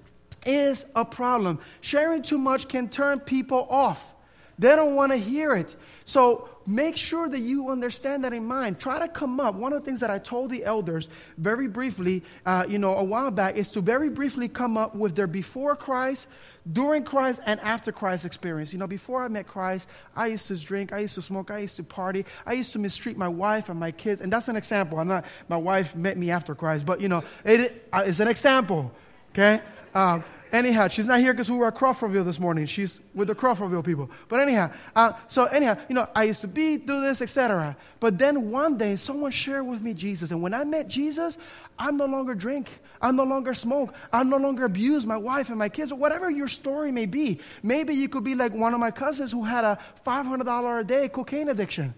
is 0.46 0.86
a 0.96 1.06
problem. 1.06 1.60
Sharing 1.80 2.24
too 2.24 2.40
much 2.40 2.68
can 2.68 2.90
turn 2.90 3.22
people 3.22 3.68
off. 3.70 4.14
They 4.60 4.76
don't 4.76 4.96
want 4.96 5.12
to 5.12 5.18
hear 5.18 5.56
it. 5.56 5.76
So 6.06 6.50
make 6.66 6.98
sure 6.98 7.28
that 7.28 7.40
you 7.40 7.70
understand 7.70 8.24
that 8.24 8.34
in 8.34 8.46
mind. 8.46 8.80
Try 8.80 9.00
to 9.00 9.08
come 9.08 9.40
up. 9.40 9.56
One 9.56 9.74
of 9.74 9.82
the 9.82 9.86
things 9.86 10.00
that 10.00 10.10
I 10.10 10.20
told 10.20 10.50
the 10.50 10.64
elders 10.64 11.10
very 11.38 11.68
briefly, 11.68 12.24
uh, 12.46 12.66
you 12.68 12.80
know, 12.80 12.96
a 12.96 13.04
while 13.04 13.32
back, 13.32 13.58
is 13.58 13.70
to 13.72 13.82
very 13.82 14.10
briefly 14.10 14.48
come 14.48 14.78
up 14.78 14.96
with 14.96 15.16
their 15.16 15.28
before 15.28 15.76
Christ, 15.76 16.28
during 16.72 17.04
Christ, 17.04 17.42
and 17.46 17.60
after 17.60 17.92
Christ 17.92 18.26
experience. 18.26 18.72
You 18.72 18.80
know, 18.80 18.88
before 18.88 19.24
I 19.24 19.28
met 19.28 19.48
Christ, 19.48 19.88
I 20.16 20.28
used 20.28 20.48
to 20.48 20.56
drink, 20.58 20.94
I 20.94 21.00
used 21.00 21.16
to 21.16 21.22
smoke, 21.22 21.52
I 21.52 21.60
used 21.60 21.76
to 21.76 21.84
party, 21.84 22.26
I 22.46 22.54
used 22.54 22.72
to 22.74 22.80
mistreat 22.80 23.18
my 23.18 23.28
wife 23.28 23.70
and 23.70 23.80
my 23.80 23.92
kids. 23.92 24.22
And 24.22 24.32
that's 24.32 24.48
an 24.48 24.56
example. 24.56 25.00
I'm 25.00 25.08
not, 25.08 25.26
my 25.50 25.58
wife 25.58 25.96
met 25.96 26.18
me 26.18 26.32
after 26.32 26.56
Christ, 26.56 26.86
but, 26.86 27.02
you 27.02 27.10
know, 27.10 27.24
it, 27.44 27.88
it's 27.94 28.20
an 28.20 28.30
example, 28.30 28.92
okay? 29.32 29.62
Um, 29.94 30.24
Anyhow, 30.54 30.88
she's 30.88 31.08
not 31.08 31.20
here 31.20 31.34
because 31.34 31.50
we 31.50 31.58
were 31.58 31.66
at 31.66 31.76
Crawfordville 31.76 32.24
this 32.24 32.40
morning. 32.40 32.68
She's 32.68 33.00
with 33.16 33.28
the 33.28 33.34
Crawfordville 33.34 33.84
people. 33.84 34.12
But 34.28 34.40
anyhow, 34.40 34.70
uh, 34.96 35.14
so 35.28 35.46
anyhow, 35.46 35.78
you 35.90 35.96
know, 35.96 36.08
I 36.16 36.26
used 36.26 36.42
to 36.42 36.48
be, 36.48 36.78
do 36.78 37.02
this, 37.02 37.24
etc. 37.24 37.76
But 38.00 38.20
then 38.20 38.52
one 38.52 38.78
day, 38.78 38.96
someone 38.96 39.32
shared 39.32 39.66
with 39.66 39.82
me 39.82 39.96
Jesus. 39.96 40.30
And 40.30 40.44
when 40.44 40.54
I 40.54 40.64
met 40.64 40.88
Jesus, 40.88 41.40
I'm 41.80 41.98
no 41.98 42.06
longer 42.06 42.36
drink. 42.36 42.70
I'm 43.02 43.16
no 43.16 43.24
longer 43.24 43.56
smoke. 43.56 43.96
I'm 44.14 44.30
no 44.30 44.38
longer 44.38 44.66
abuse 44.66 45.08
my 45.08 45.18
wife 45.18 45.50
and 45.50 45.58
my 45.58 45.70
kids, 45.70 45.92
or 45.92 45.98
whatever 45.98 46.30
your 46.30 46.48
story 46.48 46.92
may 46.92 47.08
be. 47.08 47.40
Maybe 47.64 47.96
you 47.96 48.08
could 48.08 48.24
be 48.24 48.36
like 48.36 48.54
one 48.54 48.76
of 48.76 48.80
my 48.80 48.92
cousins 48.92 49.32
who 49.32 49.44
had 49.44 49.64
a 49.64 49.80
$500 50.06 50.80
a 50.80 50.84
day 50.84 51.10
cocaine 51.10 51.50
addiction. 51.50 51.96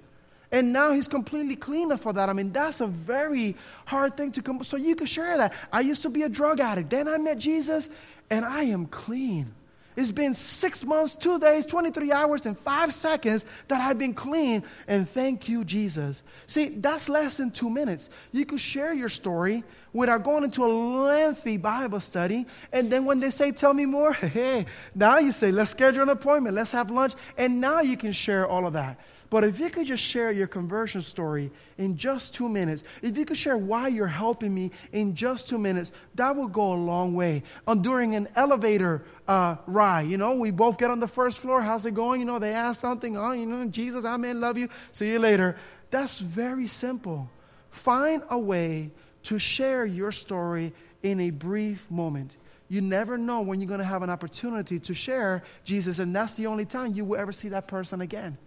And 0.52 0.72
now 0.72 0.92
he's 0.92 1.10
completely 1.10 1.58
clean 1.58 1.96
for 1.98 2.14
that. 2.14 2.30
I 2.30 2.34
mean, 2.34 2.54
that's 2.54 2.80
a 2.80 2.88
very 2.88 3.58
hard 3.86 4.16
thing 4.16 4.32
to 4.32 4.42
come. 4.42 4.64
So 4.64 4.78
you 4.78 4.96
can 4.96 5.08
share 5.08 5.36
that. 5.38 5.54
I 5.74 5.82
used 5.82 6.02
to 6.04 6.10
be 6.10 6.24
a 6.24 6.30
drug 6.30 6.62
addict. 6.62 6.90
Then 6.90 7.10
I 7.10 7.18
met 7.18 7.38
Jesus, 7.40 7.90
and 8.30 8.46
I 8.46 8.64
am 8.64 8.86
clean. 8.88 9.54
It's 9.96 10.12
been 10.12 10.34
six 10.34 10.84
months, 10.84 11.16
two 11.16 11.40
days, 11.40 11.66
23 11.66 12.12
hours, 12.12 12.46
and 12.46 12.60
five 12.60 12.94
seconds 12.94 13.46
that 13.70 13.80
I've 13.80 13.98
been 13.98 14.14
clean. 14.14 14.64
And 14.88 15.10
thank 15.10 15.48
you, 15.48 15.64
Jesus. 15.64 16.22
See, 16.48 16.68
that's 16.68 17.08
less 17.08 17.38
than 17.38 17.52
two 17.52 17.70
minutes. 17.70 18.10
You 18.34 18.46
could 18.46 18.60
share 18.60 18.94
your 18.94 19.08
story 19.08 19.64
without 19.94 20.24
going 20.24 20.44
into 20.44 20.66
a 20.66 20.68
lengthy 20.68 21.56
Bible 21.56 22.02
study. 22.02 22.46
And 22.74 22.92
then 22.92 23.06
when 23.06 23.22
they 23.22 23.32
say, 23.32 23.54
Tell 23.54 23.74
me 23.74 23.86
more, 23.86 24.12
hey, 24.14 24.66
now 24.94 25.20
you 25.20 25.32
say, 25.32 25.52
Let's 25.52 25.72
schedule 25.72 26.04
an 26.04 26.10
appointment, 26.10 26.56
let's 26.56 26.72
have 26.72 26.92
lunch. 26.92 27.14
And 27.38 27.62
now 27.62 27.80
you 27.80 27.96
can 27.96 28.12
share 28.12 28.46
all 28.46 28.68
of 28.68 28.74
that. 28.74 29.00
But 29.36 29.44
if 29.44 29.60
you 29.60 29.70
could 29.70 29.86
just 29.86 30.02
share 30.02 30.32
your 30.32 30.48
conversion 30.48 31.02
story 31.02 31.52
in 31.78 31.98
just 31.98 32.34
two 32.34 32.48
minutes, 32.48 32.86
if 33.02 33.18
you 33.18 33.26
could 33.26 33.36
share 33.36 33.58
why 33.58 33.90
you're 33.90 34.08
helping 34.08 34.56
me 34.56 34.72
in 34.94 35.14
just 35.14 35.50
two 35.50 35.58
minutes, 35.58 35.92
that 36.14 36.34
would 36.34 36.54
go 36.54 36.72
a 36.72 36.76
long 36.76 37.14
way. 37.14 37.44
On 37.68 37.82
during 37.82 38.16
an 38.16 38.30
elevator 38.38 39.04
uh, 39.28 39.58
ride, 39.68 40.04
you 40.04 40.16
know, 40.16 40.36
we 40.36 40.52
both 40.52 40.78
get 40.78 40.90
on 40.90 41.02
the 41.02 41.08
first 41.10 41.40
floor. 41.40 41.62
How's 41.62 41.86
it 41.86 41.94
going? 41.94 42.22
You 42.22 42.28
know, 42.28 42.40
they 42.40 42.54
ask 42.54 42.80
something. 42.80 43.18
Oh, 43.18 43.34
you 43.34 43.46
know, 43.46 43.68
Jesus, 43.68 44.06
I 44.06 44.16
in, 44.16 44.40
love 44.40 44.58
you. 44.58 44.70
See 44.94 45.12
you 45.12 45.20
later. 45.20 45.58
That's 45.92 46.18
very 46.18 46.68
simple. 46.68 47.30
Find 47.72 48.24
a 48.30 48.40
way 48.40 48.90
to 49.24 49.38
share 49.38 49.86
your 49.86 50.14
story 50.14 50.72
in 51.04 51.20
a 51.20 51.32
brief 51.32 51.92
moment. 51.92 52.38
You 52.70 52.80
never 52.80 53.18
know 53.18 53.42
when 53.42 53.60
you're 53.60 53.68
going 53.68 53.80
to 53.80 53.84
have 53.84 54.02
an 54.02 54.10
opportunity 54.10 54.80
to 54.80 54.94
share 54.94 55.44
Jesus, 55.66 56.00
and 56.00 56.16
that's 56.16 56.36
the 56.36 56.48
only 56.48 56.64
time 56.64 56.94
you 56.94 57.04
will 57.04 57.20
ever 57.20 57.34
see 57.34 57.50
that 57.50 57.68
person 57.68 58.00
again. 58.00 58.38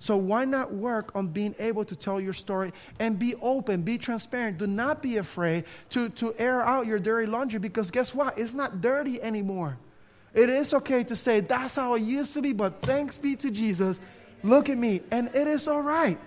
So 0.00 0.16
why 0.16 0.46
not 0.46 0.72
work 0.72 1.12
on 1.14 1.26
being 1.26 1.54
able 1.58 1.84
to 1.84 1.94
tell 1.94 2.18
your 2.18 2.32
story 2.32 2.72
and 2.98 3.18
be 3.18 3.34
open, 3.42 3.82
be 3.82 3.98
transparent. 3.98 4.56
Do 4.56 4.66
not 4.66 5.02
be 5.02 5.18
afraid 5.18 5.66
to, 5.90 6.08
to 6.08 6.34
air 6.38 6.62
out 6.62 6.86
your 6.86 6.98
dirty 6.98 7.26
laundry 7.26 7.60
because 7.60 7.90
guess 7.90 8.14
what? 8.14 8.38
It's 8.38 8.54
not 8.54 8.80
dirty 8.80 9.20
anymore. 9.20 9.76
It 10.32 10.48
is 10.48 10.72
okay 10.72 11.04
to 11.04 11.14
say, 11.14 11.40
that's 11.40 11.76
how 11.76 11.94
it 11.94 12.00
used 12.00 12.32
to 12.32 12.40
be, 12.40 12.54
but 12.54 12.80
thanks 12.80 13.18
be 13.18 13.36
to 13.36 13.50
Jesus. 13.50 14.00
Look 14.42 14.70
at 14.70 14.78
me. 14.78 15.02
And 15.10 15.28
it 15.34 15.46
is 15.46 15.68
all 15.68 15.82
right. 15.82 16.18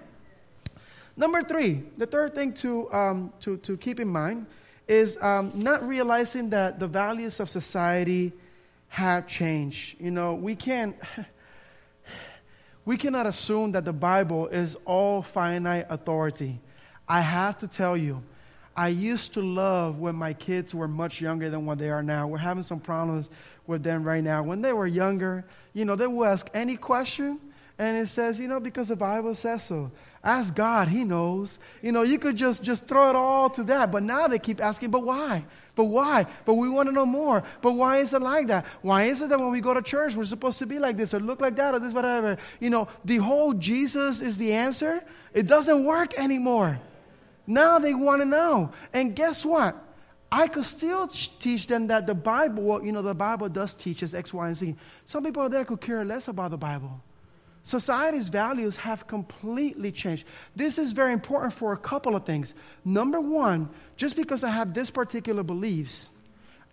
Number 1.17 1.41
three, 1.41 1.81
the 1.97 2.05
third 2.05 2.35
thing 2.35 2.53
to, 2.55 2.93
um, 2.93 3.33
to, 3.39 3.57
to 3.57 3.75
keep 3.75 3.99
in 3.99 4.07
mind 4.07 4.45
is 4.87 5.17
um, 5.19 5.51
not 5.55 5.87
realizing 5.87 6.51
that 6.51 6.79
the 6.79 6.87
values 6.87 7.39
of 7.39 7.49
society 7.49 8.33
have 8.89 9.25
changed. 9.25 9.99
You 9.99 10.11
know, 10.11 10.35
we 10.35 10.55
can't. 10.55 10.95
We 12.85 12.97
cannot 12.97 13.25
assume 13.25 13.71
that 13.73 13.85
the 13.85 13.93
Bible 13.93 14.47
is 14.47 14.75
all 14.85 15.21
finite 15.21 15.85
authority. 15.89 16.59
I 17.07 17.21
have 17.21 17.57
to 17.59 17.67
tell 17.67 17.95
you, 17.95 18.21
I 18.75 18.89
used 18.89 19.33
to 19.35 19.41
love 19.41 19.99
when 19.99 20.15
my 20.15 20.33
kids 20.33 20.73
were 20.73 20.87
much 20.87 21.21
younger 21.21 21.49
than 21.49 21.65
what 21.65 21.77
they 21.77 21.89
are 21.89 22.03
now. 22.03 22.27
We're 22.27 22.39
having 22.39 22.63
some 22.63 22.79
problems 22.79 23.29
with 23.67 23.83
them 23.83 24.03
right 24.03 24.23
now. 24.23 24.43
When 24.43 24.61
they 24.61 24.73
were 24.73 24.87
younger, 24.87 25.45
you 25.73 25.85
know, 25.85 25.95
they 25.95 26.07
would 26.07 26.27
ask 26.27 26.49
any 26.53 26.75
question, 26.75 27.39
And 27.83 27.97
it 27.97 28.07
says, 28.07 28.39
you 28.39 28.47
know, 28.47 28.61
because 28.61 28.87
the 28.87 28.95
Bible 28.95 29.35
says 29.35 29.63
so. 29.63 29.91
Ask 30.23 30.55
God, 30.55 30.87
He 30.87 31.03
knows. 31.03 31.59
You 31.81 31.91
know, 31.91 32.03
you 32.03 32.17
could 32.17 32.37
just, 32.37 32.63
just 32.63 32.87
throw 32.87 33.09
it 33.09 33.15
all 33.17 33.49
to 33.49 33.63
that. 33.65 33.91
But 33.91 34.03
now 34.03 34.25
they 34.29 34.39
keep 34.39 34.61
asking, 34.61 34.89
but 34.89 35.03
why? 35.03 35.43
But 35.75 35.85
why? 35.85 36.25
But 36.45 36.53
we 36.53 36.69
want 36.69 36.87
to 36.87 36.93
know 36.93 37.05
more. 37.05 37.43
But 37.61 37.73
why 37.73 37.97
is 37.97 38.13
it 38.13 38.21
like 38.21 38.47
that? 38.47 38.65
Why 38.83 39.03
is 39.03 39.21
it 39.21 39.27
that 39.27 39.39
when 39.39 39.51
we 39.51 39.59
go 39.59 39.73
to 39.73 39.81
church, 39.81 40.15
we're 40.15 40.23
supposed 40.23 40.59
to 40.59 40.65
be 40.65 40.79
like 40.79 40.95
this 40.95 41.13
or 41.13 41.19
look 41.19 41.41
like 41.41 41.57
that 41.57 41.73
or 41.73 41.79
this, 41.79 41.93
whatever? 41.93 42.37
You 42.61 42.69
know, 42.69 42.87
the 43.03 43.17
whole 43.17 43.53
Jesus 43.53 44.21
is 44.21 44.37
the 44.37 44.53
answer, 44.53 45.03
it 45.33 45.47
doesn't 45.47 45.83
work 45.83 46.17
anymore. 46.17 46.79
Now 47.45 47.79
they 47.79 47.93
want 47.93 48.21
to 48.21 48.25
know. 48.25 48.71
And 48.93 49.13
guess 49.13 49.45
what? 49.45 49.75
I 50.31 50.47
could 50.47 50.63
still 50.63 51.09
teach 51.09 51.67
them 51.67 51.87
that 51.87 52.07
the 52.07 52.15
Bible, 52.15 52.81
you 52.81 52.93
know, 52.93 53.01
the 53.01 53.13
Bible 53.13 53.49
does 53.49 53.73
teach 53.73 54.03
us 54.03 54.13
X, 54.13 54.33
Y, 54.33 54.47
and 54.47 54.55
Z. 54.55 54.75
Some 55.03 55.25
people 55.25 55.43
out 55.43 55.51
there 55.51 55.65
could 55.65 55.81
care 55.81 56.05
less 56.05 56.29
about 56.29 56.51
the 56.51 56.57
Bible. 56.57 57.01
Society's 57.63 58.27
values 58.27 58.75
have 58.75 59.07
completely 59.07 59.91
changed. 59.91 60.25
This 60.55 60.77
is 60.77 60.91
very 60.91 61.13
important 61.13 61.53
for 61.53 61.71
a 61.71 61.77
couple 61.77 62.15
of 62.15 62.25
things. 62.25 62.53
Number 62.83 63.21
one, 63.21 63.69
just 63.95 64.15
because 64.17 64.43
I 64.43 64.49
have 64.49 64.73
this 64.73 64.89
particular 64.89 65.43
beliefs, 65.43 66.09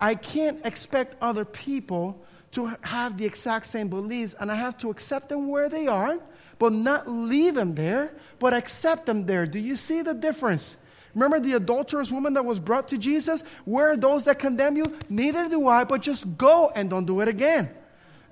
I 0.00 0.16
can't 0.16 0.64
expect 0.66 1.14
other 1.22 1.44
people 1.44 2.20
to 2.52 2.74
have 2.80 3.16
the 3.16 3.24
exact 3.24 3.66
same 3.66 3.88
beliefs, 3.88 4.34
and 4.40 4.50
I 4.50 4.56
have 4.56 4.76
to 4.78 4.90
accept 4.90 5.28
them 5.28 5.48
where 5.48 5.68
they 5.68 5.86
are, 5.86 6.18
but 6.58 6.72
not 6.72 7.08
leave 7.08 7.54
them 7.54 7.76
there, 7.76 8.12
but 8.40 8.52
accept 8.52 9.06
them 9.06 9.26
there. 9.26 9.46
Do 9.46 9.60
you 9.60 9.76
see 9.76 10.02
the 10.02 10.14
difference? 10.14 10.76
Remember 11.14 11.38
the 11.38 11.52
adulterous 11.52 12.10
woman 12.10 12.34
that 12.34 12.44
was 12.44 12.58
brought 12.58 12.88
to 12.88 12.98
Jesus? 12.98 13.44
Where 13.64 13.90
are 13.90 13.96
those 13.96 14.24
that 14.24 14.40
condemn 14.40 14.76
you? 14.76 14.98
Neither 15.08 15.48
do 15.48 15.68
I, 15.68 15.84
but 15.84 16.00
just 16.00 16.36
go 16.36 16.72
and 16.74 16.90
don't 16.90 17.04
do 17.04 17.20
it 17.20 17.28
again. 17.28 17.70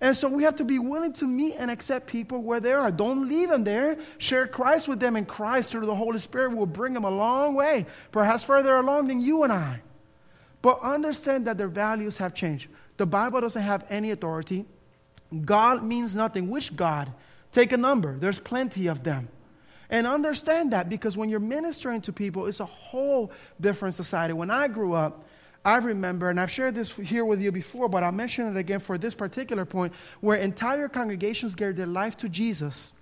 And 0.00 0.16
so 0.16 0.28
we 0.28 0.44
have 0.44 0.56
to 0.56 0.64
be 0.64 0.78
willing 0.78 1.12
to 1.14 1.26
meet 1.26 1.54
and 1.54 1.70
accept 1.70 2.06
people 2.06 2.40
where 2.40 2.60
they 2.60 2.72
are. 2.72 2.90
Don't 2.90 3.28
leave 3.28 3.48
them 3.48 3.64
there. 3.64 3.98
Share 4.18 4.46
Christ 4.46 4.86
with 4.86 5.00
them, 5.00 5.16
and 5.16 5.26
Christ 5.26 5.72
through 5.72 5.86
the 5.86 5.94
Holy 5.94 6.20
Spirit 6.20 6.56
will 6.56 6.66
bring 6.66 6.94
them 6.94 7.04
a 7.04 7.10
long 7.10 7.54
way, 7.54 7.86
perhaps 8.12 8.44
further 8.44 8.76
along 8.76 9.08
than 9.08 9.20
you 9.20 9.42
and 9.42 9.52
I. 9.52 9.80
But 10.62 10.80
understand 10.82 11.46
that 11.46 11.58
their 11.58 11.68
values 11.68 12.16
have 12.18 12.34
changed. 12.34 12.68
The 12.96 13.06
Bible 13.06 13.40
doesn't 13.40 13.60
have 13.60 13.84
any 13.90 14.12
authority. 14.12 14.66
God 15.44 15.82
means 15.82 16.14
nothing. 16.14 16.48
Which 16.48 16.74
God? 16.76 17.12
Take 17.50 17.72
a 17.72 17.76
number, 17.76 18.16
there's 18.18 18.38
plenty 18.38 18.88
of 18.88 19.02
them. 19.02 19.28
And 19.90 20.06
understand 20.06 20.74
that 20.74 20.90
because 20.90 21.16
when 21.16 21.30
you're 21.30 21.40
ministering 21.40 22.02
to 22.02 22.12
people, 22.12 22.46
it's 22.46 22.60
a 22.60 22.66
whole 22.66 23.32
different 23.58 23.94
society. 23.94 24.34
When 24.34 24.50
I 24.50 24.68
grew 24.68 24.92
up, 24.92 25.24
I 25.64 25.76
remember, 25.76 26.30
and 26.30 26.40
I've 26.40 26.50
shared 26.50 26.74
this 26.74 26.92
here 26.92 27.24
with 27.24 27.40
you 27.40 27.52
before, 27.52 27.88
but 27.88 28.02
I'll 28.02 28.12
mention 28.12 28.46
it 28.46 28.58
again 28.58 28.80
for 28.80 28.96
this 28.96 29.14
particular 29.14 29.64
point, 29.64 29.92
where 30.20 30.36
entire 30.36 30.88
congregations 30.88 31.54
gave 31.54 31.76
their 31.76 31.86
life 31.86 32.16
to 32.18 32.28
Jesus 32.28 32.92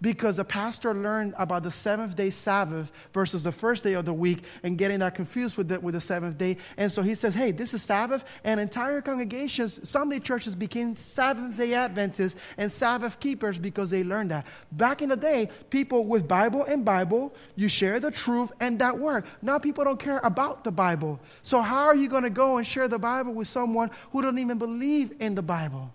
because 0.00 0.36
the 0.36 0.44
pastor 0.44 0.92
learned 0.92 1.34
about 1.38 1.62
the 1.62 1.70
seventh 1.72 2.16
day 2.16 2.30
Sabbath 2.30 2.92
versus 3.14 3.42
the 3.42 3.52
first 3.52 3.82
day 3.82 3.94
of 3.94 4.04
the 4.04 4.12
week 4.12 4.44
and 4.62 4.76
getting 4.76 4.98
that 4.98 5.14
confused 5.14 5.56
with 5.56 5.68
the, 5.68 5.80
with 5.80 5.94
the 5.94 6.00
seventh 6.00 6.36
day. 6.36 6.58
And 6.76 6.92
so 6.92 7.02
he 7.02 7.14
says, 7.14 7.34
hey, 7.34 7.50
this 7.52 7.72
is 7.72 7.82
Sabbath. 7.82 8.24
And 8.44 8.60
entire 8.60 9.00
congregations, 9.00 9.88
Sunday 9.88 10.18
churches 10.18 10.54
became 10.54 10.96
Seventh 10.96 11.56
day 11.56 11.74
Adventists 11.74 12.36
and 12.58 12.70
Sabbath 12.70 13.18
keepers 13.20 13.58
because 13.58 13.90
they 13.90 14.04
learned 14.04 14.30
that. 14.30 14.46
Back 14.72 15.00
in 15.00 15.08
the 15.08 15.16
day, 15.16 15.48
people 15.70 16.04
with 16.04 16.28
Bible 16.28 16.64
and 16.64 16.84
Bible, 16.84 17.34
you 17.54 17.68
share 17.68 17.98
the 17.98 18.10
truth 18.10 18.52
and 18.60 18.78
that 18.80 18.98
worked. 18.98 19.28
Now 19.42 19.58
people 19.58 19.84
don't 19.84 20.00
care 20.00 20.20
about 20.22 20.64
the 20.64 20.72
Bible. 20.72 21.20
So 21.42 21.62
how 21.62 21.86
are 21.86 21.96
you 21.96 22.08
going 22.08 22.24
to 22.24 22.30
go 22.30 22.58
and 22.58 22.66
share 22.66 22.88
the 22.88 22.98
Bible 22.98 23.32
with 23.32 23.48
someone 23.48 23.90
who 24.12 24.20
don't 24.22 24.38
even 24.38 24.58
believe 24.58 25.14
in 25.20 25.34
the 25.34 25.42
Bible? 25.42 25.92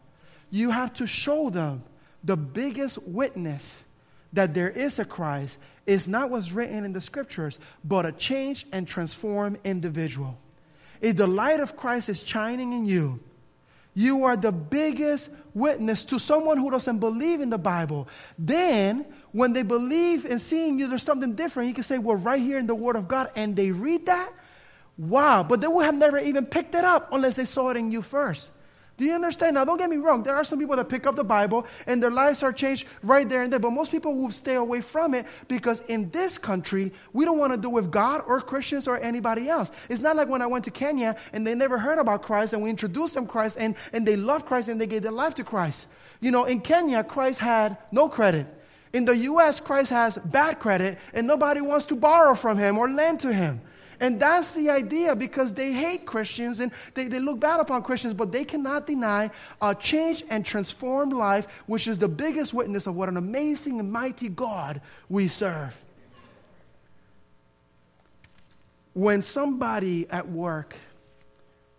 You 0.49 0.71
have 0.71 0.93
to 0.95 1.07
show 1.07 1.49
them 1.49 1.83
the 2.23 2.35
biggest 2.35 3.01
witness 3.03 3.83
that 4.33 4.53
there 4.53 4.69
is 4.69 4.99
a 4.99 5.05
Christ 5.05 5.57
is 5.85 6.07
not 6.07 6.29
what's 6.29 6.51
written 6.51 6.85
in 6.85 6.93
the 6.93 7.01
scriptures, 7.01 7.59
but 7.83 8.05
a 8.05 8.11
changed 8.11 8.67
and 8.71 8.87
transformed 8.87 9.59
individual. 9.63 10.37
If 11.01 11.17
the 11.17 11.27
light 11.27 11.59
of 11.59 11.75
Christ 11.75 12.09
is 12.09 12.23
shining 12.23 12.73
in 12.73 12.85
you, 12.85 13.19
you 13.93 14.23
are 14.23 14.37
the 14.37 14.51
biggest 14.51 15.29
witness 15.53 16.05
to 16.05 16.19
someone 16.19 16.57
who 16.57 16.71
doesn't 16.71 16.99
believe 16.99 17.41
in 17.41 17.49
the 17.49 17.57
Bible. 17.57 18.07
Then, 18.37 19.05
when 19.33 19.51
they 19.51 19.63
believe 19.63 20.25
in 20.25 20.39
seeing 20.39 20.79
you, 20.79 20.87
there's 20.87 21.03
something 21.03 21.33
different. 21.33 21.67
You 21.67 21.73
can 21.73 21.83
say, 21.83 21.97
Well, 21.97 22.15
right 22.15 22.39
here 22.39 22.57
in 22.57 22.67
the 22.67 22.75
Word 22.75 22.95
of 22.95 23.07
God, 23.07 23.31
and 23.35 23.55
they 23.55 23.71
read 23.71 24.05
that. 24.05 24.31
Wow, 24.97 25.43
but 25.43 25.61
they 25.61 25.67
would 25.67 25.85
have 25.85 25.95
never 25.95 26.19
even 26.19 26.45
picked 26.45 26.75
it 26.75 26.85
up 26.85 27.11
unless 27.11 27.35
they 27.35 27.45
saw 27.45 27.69
it 27.69 27.77
in 27.77 27.91
you 27.91 28.01
first. 28.01 28.51
Do 28.97 29.05
you 29.05 29.13
understand? 29.13 29.55
Now, 29.55 29.65
don't 29.65 29.77
get 29.77 29.89
me 29.89 29.97
wrong. 29.97 30.21
There 30.21 30.35
are 30.35 30.43
some 30.43 30.59
people 30.59 30.75
that 30.75 30.87
pick 30.87 31.07
up 31.07 31.15
the 31.15 31.23
Bible 31.23 31.65
and 31.87 32.03
their 32.03 32.11
lives 32.11 32.43
are 32.43 32.53
changed 32.53 32.85
right 33.01 33.27
there 33.27 33.41
and 33.41 33.51
then. 33.51 33.59
But 33.61 33.71
most 33.71 33.91
people 33.91 34.13
will 34.13 34.31
stay 34.31 34.55
away 34.55 34.81
from 34.81 35.13
it 35.13 35.25
because 35.47 35.81
in 35.87 36.09
this 36.11 36.37
country, 36.37 36.93
we 37.11 37.25
don't 37.25 37.39
want 37.39 37.51
to 37.51 37.57
do 37.57 37.69
with 37.69 37.89
God 37.89 38.21
or 38.27 38.39
Christians 38.41 38.87
or 38.87 38.99
anybody 38.99 39.49
else. 39.49 39.71
It's 39.89 40.01
not 40.01 40.15
like 40.15 40.27
when 40.27 40.41
I 40.41 40.47
went 40.47 40.65
to 40.65 40.71
Kenya 40.71 41.15
and 41.33 41.47
they 41.47 41.55
never 41.55 41.79
heard 41.79 41.97
about 41.97 42.21
Christ 42.21 42.53
and 42.53 42.61
we 42.61 42.69
introduced 42.69 43.15
them 43.15 43.25
Christ 43.25 43.57
and, 43.59 43.75
and 43.91 44.07
they 44.07 44.15
love 44.15 44.45
Christ 44.45 44.67
and 44.67 44.79
they 44.79 44.87
gave 44.87 45.01
their 45.01 45.11
life 45.11 45.33
to 45.35 45.43
Christ. 45.43 45.87
You 46.19 46.29
know, 46.29 46.45
in 46.45 46.61
Kenya, 46.61 47.03
Christ 47.03 47.39
had 47.39 47.77
no 47.91 48.07
credit. 48.07 48.45
In 48.93 49.05
the 49.05 49.17
U.S., 49.17 49.59
Christ 49.59 49.89
has 49.89 50.17
bad 50.17 50.59
credit 50.59 50.99
and 51.13 51.25
nobody 51.25 51.61
wants 51.61 51.85
to 51.87 51.95
borrow 51.95 52.35
from 52.35 52.57
him 52.57 52.77
or 52.77 52.89
lend 52.89 53.21
to 53.21 53.33
him. 53.33 53.61
And 54.01 54.19
that's 54.19 54.55
the 54.55 54.71
idea 54.71 55.15
because 55.15 55.53
they 55.53 55.71
hate 55.71 56.07
Christians 56.07 56.59
and 56.59 56.71
they, 56.95 57.07
they 57.07 57.19
look 57.19 57.39
bad 57.39 57.59
upon 57.59 57.83
Christians, 57.83 58.15
but 58.15 58.31
they 58.31 58.43
cannot 58.43 58.87
deny 58.87 59.29
a 59.61 59.75
change 59.75 60.25
and 60.27 60.43
transformed 60.43 61.13
life, 61.13 61.47
which 61.67 61.85
is 61.87 61.99
the 61.99 62.07
biggest 62.07 62.51
witness 62.51 62.87
of 62.87 62.95
what 62.95 63.09
an 63.09 63.17
amazing 63.17 63.79
and 63.79 63.91
mighty 63.91 64.27
God 64.27 64.81
we 65.07 65.27
serve. 65.27 65.79
When 68.93 69.21
somebody 69.21 70.09
at 70.09 70.27
work, 70.27 70.75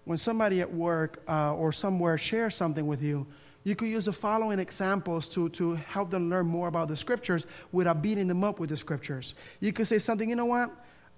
when 0.05 0.17
somebody 0.17 0.61
at 0.61 0.73
work 0.73 1.21
uh, 1.29 1.55
or 1.55 1.73
somewhere 1.73 2.17
shares 2.19 2.55
something 2.55 2.87
with 2.87 3.03
you, 3.03 3.27
you 3.65 3.75
could 3.75 3.89
use 3.89 4.05
the 4.05 4.13
following 4.13 4.61
examples 4.61 5.27
to, 5.31 5.49
to 5.51 5.75
help 5.75 6.11
them 6.11 6.31
learn 6.31 6.47
more 6.47 6.69
about 6.69 6.87
the 6.87 6.97
scriptures 6.97 7.49
without 7.73 8.01
beating 8.01 8.29
them 8.29 8.45
up 8.45 8.61
with 8.61 8.71
the 8.71 8.77
scriptures. 8.77 9.35
You 9.59 9.73
could 9.73 9.89
say 9.89 9.99
something, 9.99 10.31
you 10.31 10.37
know 10.37 10.47
what? 10.47 10.71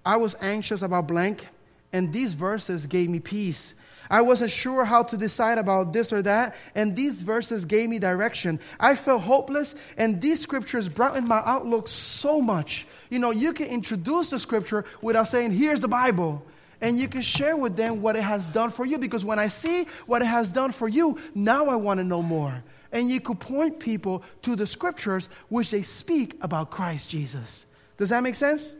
I 0.05 0.17
was 0.17 0.35
anxious 0.39 0.81
about 0.81 1.07
blank, 1.07 1.47
and 1.91 2.13
these 2.13 2.33
verses 2.33 2.85
gave 2.85 3.09
me 3.09 3.19
peace. 3.19 3.73
I 4.09 4.21
wasn't 4.21 4.51
sure 4.51 4.85
how 4.85 5.03
to 5.03 5.17
decide 5.17 5.57
about 5.57 5.91
this 5.91 6.13
or 6.13 6.21
that, 6.21 6.55
and 6.75 6.95
these 6.95 7.23
verses 7.23 7.65
gave 7.65 7.89
me 7.89 7.97
direction. 7.97 8.59
I 8.79 8.95
felt 8.95 9.23
hopeless, 9.23 9.73
and 9.97 10.21
these 10.21 10.39
scriptures 10.39 10.87
brightened 10.89 11.27
my 11.27 11.41
outlook 11.43 11.87
so 11.87 12.39
much. 12.39 12.85
You 13.09 13.19
know, 13.19 13.31
you 13.31 13.53
can 13.53 13.67
introduce 13.67 14.29
the 14.29 14.37
scripture 14.39 14.85
without 15.01 15.27
saying, 15.27 15.51
Here's 15.51 15.79
the 15.79 15.87
Bible. 15.87 16.45
And 16.81 16.99
you 16.99 17.07
can 17.07 17.21
share 17.21 17.55
with 17.55 17.77
them 17.77 18.01
what 18.01 18.15
it 18.15 18.21
has 18.21 18.47
done 18.47 18.69
for 18.69 18.85
you, 18.85 18.99
because 18.99 19.25
when 19.25 19.39
I 19.39 19.47
see 19.47 19.87
what 20.05 20.21
it 20.21 20.25
has 20.25 20.51
done 20.51 20.71
for 20.71 20.87
you, 20.87 21.17
now 21.33 21.67
I 21.67 21.75
want 21.75 21.99
to 21.99 22.03
know 22.03 22.21
more. 22.21 22.63
And 22.91 23.09
you 23.09 23.19
could 23.21 23.39
point 23.39 23.79
people 23.79 24.23
to 24.43 24.55
the 24.55 24.67
scriptures 24.67 25.29
which 25.49 25.71
they 25.71 25.81
speak 25.81 26.37
about 26.41 26.69
Christ 26.69 27.09
Jesus. 27.09 27.65
Does 27.97 28.09
that 28.09 28.21
make 28.21 28.35
sense? 28.35 28.75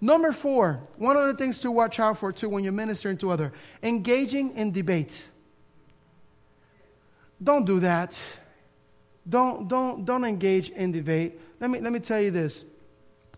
Number 0.00 0.32
four, 0.32 0.80
one 0.96 1.16
of 1.16 1.26
the 1.26 1.34
things 1.34 1.60
to 1.60 1.70
watch 1.70 1.98
out 1.98 2.18
for 2.18 2.32
too 2.32 2.48
when 2.48 2.64
you're 2.64 2.72
ministering 2.72 3.16
to 3.18 3.30
other, 3.30 3.52
engaging 3.82 4.54
in 4.56 4.72
debate. 4.72 5.24
Don't 7.42 7.64
do 7.64 7.80
that. 7.80 8.18
Don't, 9.28 9.68
don't, 9.68 10.04
don't 10.04 10.24
engage 10.24 10.70
in 10.70 10.92
debate. 10.92 11.40
Let 11.60 11.70
me, 11.70 11.80
let 11.80 11.92
me 11.92 11.98
tell 11.98 12.20
you 12.20 12.30
this. 12.30 12.64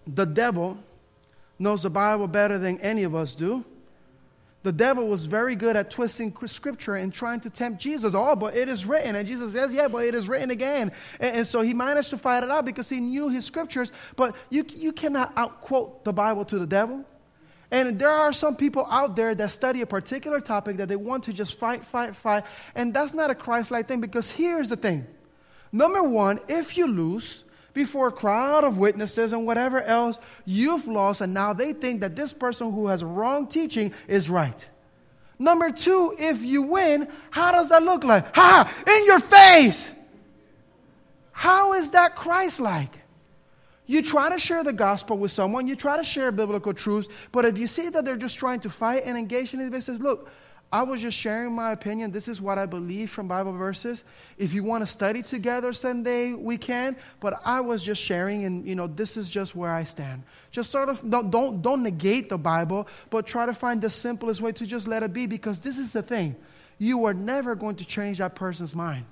The 0.07 0.27
devil 0.27 0.79
knows 1.59 1.83
the 1.83 1.91
Bible 1.91 2.29
better 2.29 2.59
than 2.59 2.79
any 2.81 3.05
of 3.05 3.15
us 3.15 3.35
do. 3.35 3.65
The 4.65 4.73
devil 4.73 5.07
was 5.07 5.27
very 5.27 5.55
good 5.55 5.77
at 5.77 5.91
twisting 5.91 6.35
scripture 6.47 6.97
and 6.97 7.15
trying 7.15 7.41
to 7.41 7.51
tempt 7.51 7.81
Jesus. 7.81 8.15
Oh, 8.15 8.35
but 8.35 8.57
it 8.57 8.69
is 8.69 8.85
written. 8.85 9.15
And 9.15 9.27
Jesus 9.27 9.53
says, 9.53 9.73
Yeah, 9.73 9.87
but 9.87 10.05
it 10.05 10.15
is 10.15 10.29
written 10.29 10.51
again. 10.51 10.93
And, 11.21 11.37
and 11.37 11.47
so 11.47 11.63
he 11.63 11.75
managed 11.75 12.11
to 12.11 12.19
fight 12.19 12.43
it 12.43 12.51
out 12.51 12.65
because 12.65 12.89
he 12.89 12.99
knew 12.99 13.29
his 13.29 13.45
scriptures. 13.45 13.93
But 14.17 14.35
you, 14.51 14.65
you 14.75 14.93
cannot 14.93 15.35
outquote 15.37 16.03
the 16.03 16.13
Bible 16.13 16.45
to 16.47 16.59
the 16.59 16.67
devil. 16.67 17.05
And 17.71 17.99
there 17.99 18.11
are 18.11 18.33
some 18.33 18.57
people 18.57 18.87
out 18.91 19.15
there 19.15 19.35
that 19.35 19.51
study 19.51 19.83
a 19.83 19.87
particular 19.87 20.41
topic 20.41 20.79
that 20.79 20.89
they 20.89 20.97
want 20.97 21.25
to 21.25 21.33
just 21.33 21.59
fight, 21.59 21.85
fight, 21.85 22.17
fight. 22.17 22.45
And 22.75 22.95
that's 22.95 23.15
not 23.15 23.31
a 23.31 23.35
Christ 23.35 23.71
like 23.71 23.87
thing 23.87 24.01
because 24.01 24.31
here's 24.31 24.69
the 24.69 24.77
thing. 24.77 25.07
Number 25.71 26.03
one, 26.03 26.41
if 26.49 26.79
you 26.79 26.87
lose, 26.89 27.45
before 27.75 28.09
a 28.09 28.13
crowd 28.13 28.65
of 28.65 28.79
witnesses 28.79 29.33
and 29.33 29.47
whatever 29.47 29.83
else 29.83 30.19
you've 30.45 30.87
lost, 30.87 31.21
and 31.21 31.33
now 31.33 31.53
they 31.53 31.73
think 31.73 32.01
that 32.01 32.17
this 32.17 32.33
person 32.33 32.73
who 32.73 32.89
has 32.89 33.05
wrong 33.05 33.47
teaching 33.47 33.93
is 34.07 34.29
right. 34.29 34.67
Number 35.39 35.71
two, 35.71 36.17
if 36.19 36.43
you 36.43 36.63
win, 36.63 37.09
how 37.31 37.53
does 37.53 37.69
that 37.69 37.83
look 37.83 38.03
like? 38.03 38.35
Ha! 38.35 38.73
In 38.87 39.07
your 39.07 39.21
face! 39.21 39.91
How 41.31 41.75
is 41.75 41.93
that 41.93 42.17
Christ 42.17 42.59
like? 42.59 42.99
You 43.87 44.03
try 44.03 44.29
to 44.29 44.39
share 44.39 44.65
the 44.65 44.73
gospel 44.73 45.17
with 45.17 45.31
someone, 45.31 45.67
you 45.67 45.77
try 45.77 45.97
to 45.97 46.05
share 46.05 46.33
biblical 46.33 46.75
truths, 46.75 47.09
but 47.33 47.45
if 47.45 47.57
you 47.57 47.67
see 47.67 47.89
that 47.89 48.05
they're 48.05 48.17
just 48.17 48.39
trying 48.39 48.61
to 48.61 48.71
fight 48.71 49.05
and 49.07 49.17
engage 49.17 49.55
in 49.55 49.61
it, 49.61 49.83
says, 49.83 50.01
Look, 50.01 50.29
I 50.71 50.83
was 50.83 51.01
just 51.01 51.17
sharing 51.17 51.55
my 51.55 51.73
opinion. 51.73 52.11
This 52.11 52.29
is 52.29 52.43
what 52.43 52.59
I 52.59 52.67
believe 52.67 53.11
from 53.11 53.27
Bible 53.27 53.53
verses. 53.53 54.05
If 54.37 54.53
you 54.53 54.63
want 54.63 54.83
to 54.83 54.87
study 54.87 55.23
together 55.23 55.73
Sunday, 55.73 56.35
we 56.35 56.59
can. 56.59 56.95
But 57.21 57.41
I 57.45 57.61
was 57.61 57.83
just 57.83 58.03
sharing, 58.03 58.45
and 58.45 58.69
you 58.69 58.75
know, 58.75 58.87
this 58.87 59.17
is 59.17 59.31
just 59.31 59.57
where 59.57 59.73
I 59.73 59.85
stand. 59.85 60.25
Just 60.51 60.71
sort 60.71 60.91
of 60.91 61.01
don't 61.09 61.31
don't, 61.31 61.63
don't 61.63 61.83
negate 61.83 62.29
the 62.29 62.37
Bible, 62.37 62.87
but 63.09 63.27
try 63.27 63.47
to 63.47 63.55
find 63.55 63.81
the 63.81 63.89
simplest 63.89 64.43
way 64.43 64.53
to 64.53 64.67
just 64.67 64.87
let 64.87 65.03
it 65.03 65.15
be. 65.15 65.27
Because 65.27 65.61
this 65.61 65.79
is 65.79 65.95
the 65.95 66.03
thing, 66.03 66.37
you 66.79 67.07
are 67.07 67.15
never 67.15 67.55
going 67.55 67.77
to 67.77 67.87
change 67.87 68.19
that 68.19 68.35
person's 68.35 68.75
mind. 68.75 69.07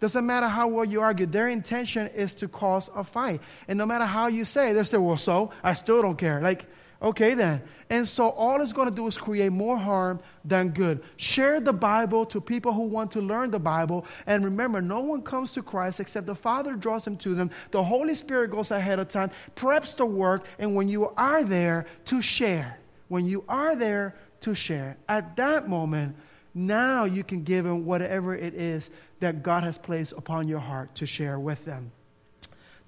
Doesn't 0.00 0.26
matter 0.26 0.48
how 0.48 0.68
well 0.68 0.84
you 0.84 1.02
argue, 1.02 1.26
their 1.26 1.48
intention 1.48 2.08
is 2.08 2.34
to 2.36 2.48
cause 2.48 2.88
a 2.94 3.04
fight. 3.04 3.40
And 3.68 3.78
no 3.78 3.84
matter 3.84 4.06
how 4.06 4.28
you 4.28 4.46
say, 4.46 4.72
they're 4.72 4.84
still, 4.84 5.04
well, 5.04 5.18
so 5.18 5.52
I 5.62 5.74
still 5.74 6.00
don't 6.00 6.16
care. 6.16 6.40
Like 6.40 6.66
Okay, 7.02 7.32
then. 7.32 7.62
And 7.88 8.06
so 8.06 8.28
all 8.30 8.60
it's 8.60 8.72
going 8.72 8.88
to 8.88 8.94
do 8.94 9.06
is 9.06 9.16
create 9.16 9.50
more 9.50 9.78
harm 9.78 10.20
than 10.44 10.68
good. 10.68 11.02
Share 11.16 11.58
the 11.58 11.72
Bible 11.72 12.26
to 12.26 12.40
people 12.40 12.72
who 12.72 12.82
want 12.82 13.10
to 13.12 13.20
learn 13.20 13.50
the 13.50 13.58
Bible. 13.58 14.04
And 14.26 14.44
remember, 14.44 14.82
no 14.82 15.00
one 15.00 15.22
comes 15.22 15.52
to 15.54 15.62
Christ 15.62 15.98
except 15.98 16.26
the 16.26 16.34
Father 16.34 16.74
draws 16.74 17.04
them 17.04 17.16
to 17.18 17.34
them. 17.34 17.50
The 17.70 17.82
Holy 17.82 18.14
Spirit 18.14 18.50
goes 18.50 18.70
ahead 18.70 18.98
of 18.98 19.08
time, 19.08 19.30
preps 19.56 19.96
the 19.96 20.04
work, 20.04 20.44
and 20.58 20.74
when 20.74 20.88
you 20.88 21.08
are 21.16 21.42
there 21.42 21.86
to 22.06 22.20
share, 22.20 22.78
when 23.08 23.26
you 23.26 23.44
are 23.48 23.74
there 23.74 24.14
to 24.42 24.54
share, 24.54 24.96
at 25.08 25.36
that 25.36 25.68
moment, 25.68 26.14
now 26.54 27.04
you 27.04 27.24
can 27.24 27.44
give 27.44 27.64
them 27.64 27.86
whatever 27.86 28.34
it 28.34 28.54
is 28.54 28.90
that 29.20 29.42
God 29.42 29.62
has 29.62 29.78
placed 29.78 30.12
upon 30.12 30.48
your 30.48 30.58
heart 30.58 30.94
to 30.96 31.06
share 31.06 31.38
with 31.38 31.64
them. 31.64 31.92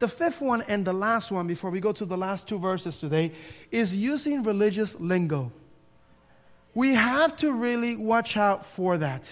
The 0.03 0.09
fifth 0.09 0.41
one 0.41 0.63
and 0.63 0.85
the 0.85 0.93
last 0.93 1.31
one, 1.31 1.47
before 1.47 1.71
we 1.71 1.79
go 1.79 1.93
to 1.93 2.05
the 2.05 2.17
last 2.17 2.49
two 2.49 2.59
verses 2.59 2.99
today, 2.99 3.31
is 3.71 3.95
using 3.95 4.43
religious 4.43 4.99
lingo. 4.99 5.53
We 6.75 6.95
have 6.95 7.37
to 7.37 7.53
really 7.53 7.95
watch 7.95 8.37
out 8.37 8.67
for 8.67 8.99
that. 8.99 9.31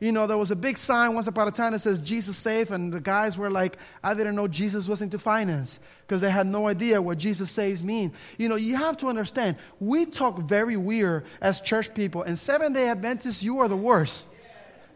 You 0.00 0.10
know, 0.10 0.26
there 0.26 0.36
was 0.36 0.50
a 0.50 0.56
big 0.56 0.76
sign 0.76 1.14
once 1.14 1.28
upon 1.28 1.46
a 1.46 1.52
time 1.52 1.70
that 1.70 1.82
says 1.82 2.00
Jesus 2.00 2.36
safe, 2.36 2.72
and 2.72 2.92
the 2.92 2.98
guys 2.98 3.38
were 3.38 3.48
like, 3.48 3.76
I 4.02 4.12
didn't 4.12 4.34
know 4.34 4.48
Jesus 4.48 4.88
was 4.88 5.02
into 5.02 5.20
finance 5.20 5.78
because 6.04 6.20
they 6.20 6.30
had 6.30 6.48
no 6.48 6.66
idea 6.66 7.00
what 7.00 7.18
Jesus 7.18 7.52
saves 7.52 7.80
mean. 7.80 8.12
You 8.38 8.48
know, 8.48 8.56
you 8.56 8.74
have 8.74 8.96
to 8.96 9.06
understand, 9.06 9.56
we 9.78 10.04
talk 10.04 10.40
very 10.40 10.76
weird 10.76 11.26
as 11.40 11.60
church 11.60 11.94
people, 11.94 12.24
and 12.24 12.36
Seventh 12.36 12.74
day 12.74 12.88
Adventists, 12.88 13.40
you 13.40 13.60
are 13.60 13.68
the 13.68 13.76
worst. 13.76 14.26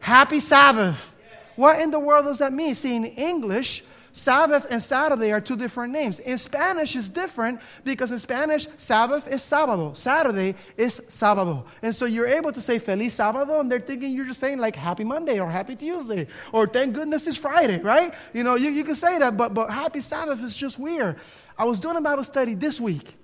Happy 0.01 0.41
Sabbath. 0.41 1.15
What 1.55 1.81
in 1.81 1.93
the 1.93 2.01
world 2.01 2.25
does 2.25 2.39
that 2.39 2.53
mean? 2.53 2.75
See, 2.75 2.97
in 2.97 3.05
English, 3.05 3.85
Sabbath 4.12 4.66
and 4.68 4.83
Saturday 4.83 5.33
are 5.33 5.40
two 5.40 5.57
different 5.57 5.92
names. 5.92 6.18
In 6.18 6.37
Spanish, 6.37 6.94
it's 6.94 7.09
different 7.09 7.61
because 7.83 8.12
in 8.12 8.18
Spanish, 8.18 8.66
Sabbath 8.77 9.27
is 9.27 9.40
sábado, 9.40 9.96
Saturday 9.96 10.55
is 10.77 11.01
sábado. 11.09 11.64
And 11.81 11.94
so 11.94 12.05
you're 12.05 12.27
able 12.27 12.53
to 12.53 12.61
say 12.61 12.79
Feliz 12.79 13.16
Sábado, 13.16 13.61
and 13.61 13.72
they're 13.72 13.81
thinking 13.81 14.12
you're 14.12 14.27
just 14.27 14.40
saying 14.40 14.59
like 14.59 14.77
Happy 14.77 15.05
Monday 15.05 15.40
or 15.40 15.51
Happy 15.51 15.77
Tuesday 15.77 16.29
or 16.53 16.66
Thank 16.66 16.94
goodness 16.94 17.27
it's 17.27 17.37
Friday, 17.37 17.81
right? 17.81 18.12
You 18.33 18.44
know, 18.44 18.55
you, 18.55 18.70
you 18.70 18.85
can 18.85 18.94
say 18.94 19.18
that, 19.18 19.37
but, 19.37 19.55
but 19.55 19.70
Happy 19.70 20.01
Sabbath 20.01 20.42
is 20.42 20.55
just 20.57 20.79
weird. 20.79 21.16
I 21.59 21.64
was 21.64 21.81
doing 21.81 21.96
a 21.96 22.01
Bible 22.01 22.25
study 22.25 22.55
this 22.55 22.81
week. 22.81 23.16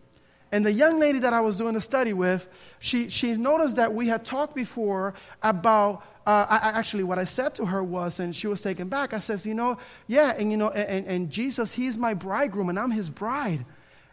And 0.51 0.65
the 0.65 0.73
young 0.73 0.99
lady 0.99 1.19
that 1.21 1.35
I 1.35 1.43
was 1.43 1.59
doing 1.59 1.75
the 1.75 1.81
study 1.81 2.15
with, 2.15 2.49
she, 2.79 3.11
she 3.11 3.35
noticed 3.35 3.77
that 3.77 3.93
we 3.93 4.09
had 4.09 4.25
talked 4.25 4.55
before 4.55 5.15
about 5.43 6.03
uh, 6.29 6.47
I, 6.51 6.79
actually, 6.79 7.05
what 7.05 7.19
I 7.19 7.25
said 7.25 7.55
to 7.55 7.65
her 7.65 7.83
was, 7.83 8.21
and 8.21 8.37
she 8.37 8.49
was 8.49 8.61
taken 8.61 8.91
back, 8.91 9.15
I 9.15 9.19
says, 9.19 9.47
you 9.47 9.55
know, 9.55 9.79
yeah, 10.09 10.35
and 10.37 10.51
you 10.51 10.59
know, 10.59 10.69
and, 10.69 11.07
and 11.07 11.31
Jesus, 11.31 11.73
he's 11.73 11.97
my 11.97 12.13
bridegroom 12.13 12.69
and 12.69 12.79
I'm 12.79 12.91
his 12.91 13.09
bride. 13.09 13.65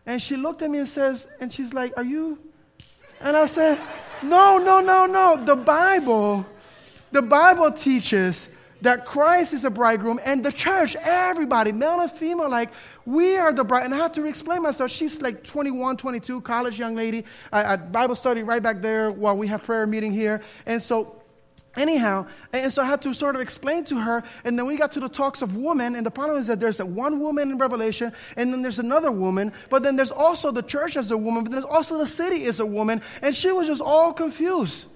And 0.06 0.22
she 0.22 0.38
looked 0.38 0.62
at 0.62 0.70
me 0.70 0.78
and 0.78 0.88
says, 0.88 1.28
and 1.42 1.54
she's 1.54 1.74
like, 1.74 1.92
are 1.98 2.06
you? 2.06 2.40
And 3.20 3.36
I 3.36 3.48
said, 3.48 3.78
no, 4.24 4.58
no, 4.58 4.80
no, 4.80 5.06
no. 5.06 5.44
The 5.44 5.58
Bible, 5.58 6.46
the 7.12 7.22
Bible 7.22 7.74
teaches 7.74 8.48
that 8.80 9.06
Christ 9.06 9.52
is 9.52 9.66
a 9.66 9.70
bridegroom 9.70 10.22
and 10.24 10.46
the 10.46 10.54
church, 10.54 10.96
everybody, 11.02 11.74
male 11.74 12.00
and 12.00 12.10
female, 12.10 12.50
like, 12.50 12.70
we 13.06 13.36
are 13.36 13.52
the 13.52 13.66
bride. 13.66 13.84
And 13.84 13.94
I 13.94 13.98
had 13.98 14.14
to 14.14 14.26
explain 14.26 14.62
myself. 14.62 14.90
She's 14.90 15.22
like 15.22 15.44
21, 15.44 15.98
22, 15.98 16.40
college 16.40 16.80
young 16.80 16.96
lady. 16.96 17.26
I, 17.52 17.74
I 17.74 17.76
Bible 17.76 18.16
study 18.16 18.42
right 18.42 18.64
back 18.64 18.82
there 18.82 19.12
while 19.12 19.36
we 19.36 19.48
have 19.48 19.64
prayer 19.64 19.86
meeting 19.86 20.14
here. 20.14 20.42
And 20.66 20.82
so 20.82 21.22
Anyhow, 21.78 22.28
and 22.54 22.72
so 22.72 22.82
I 22.82 22.86
had 22.86 23.02
to 23.02 23.14
sort 23.14 23.36
of 23.36 23.42
explain 23.42 23.84
to 23.86 24.00
her, 24.00 24.24
and 24.46 24.58
then 24.58 24.66
we 24.66 24.78
got 24.78 24.94
to 24.94 25.00
the 25.02 25.10
talks 25.10 25.42
of 25.42 25.58
women, 25.58 25.96
and 25.96 26.06
the 26.06 26.12
problem 26.12 26.40
is 26.40 26.48
that 26.48 26.60
there's 26.60 26.78
that 26.78 26.88
one 26.88 27.20
woman 27.20 27.52
in 27.52 27.58
Revelation, 27.58 28.14
and 28.38 28.54
then 28.54 28.62
there's 28.62 28.80
another 28.80 29.12
woman, 29.12 29.52
but 29.70 29.84
then 29.84 29.98
there's 29.98 30.12
also 30.12 30.52
the 30.52 30.64
church 30.64 30.96
as 30.96 31.12
a 31.12 31.18
woman, 31.18 31.44
but 31.44 31.52
there's 31.52 31.66
also 31.66 31.98
the 31.98 32.06
city 32.06 32.46
as 32.46 32.60
a 32.62 32.66
woman, 32.66 33.02
and 33.22 33.36
she 33.36 33.52
was 33.52 33.68
just 33.68 33.82
all 33.82 34.14
confused. 34.14 34.88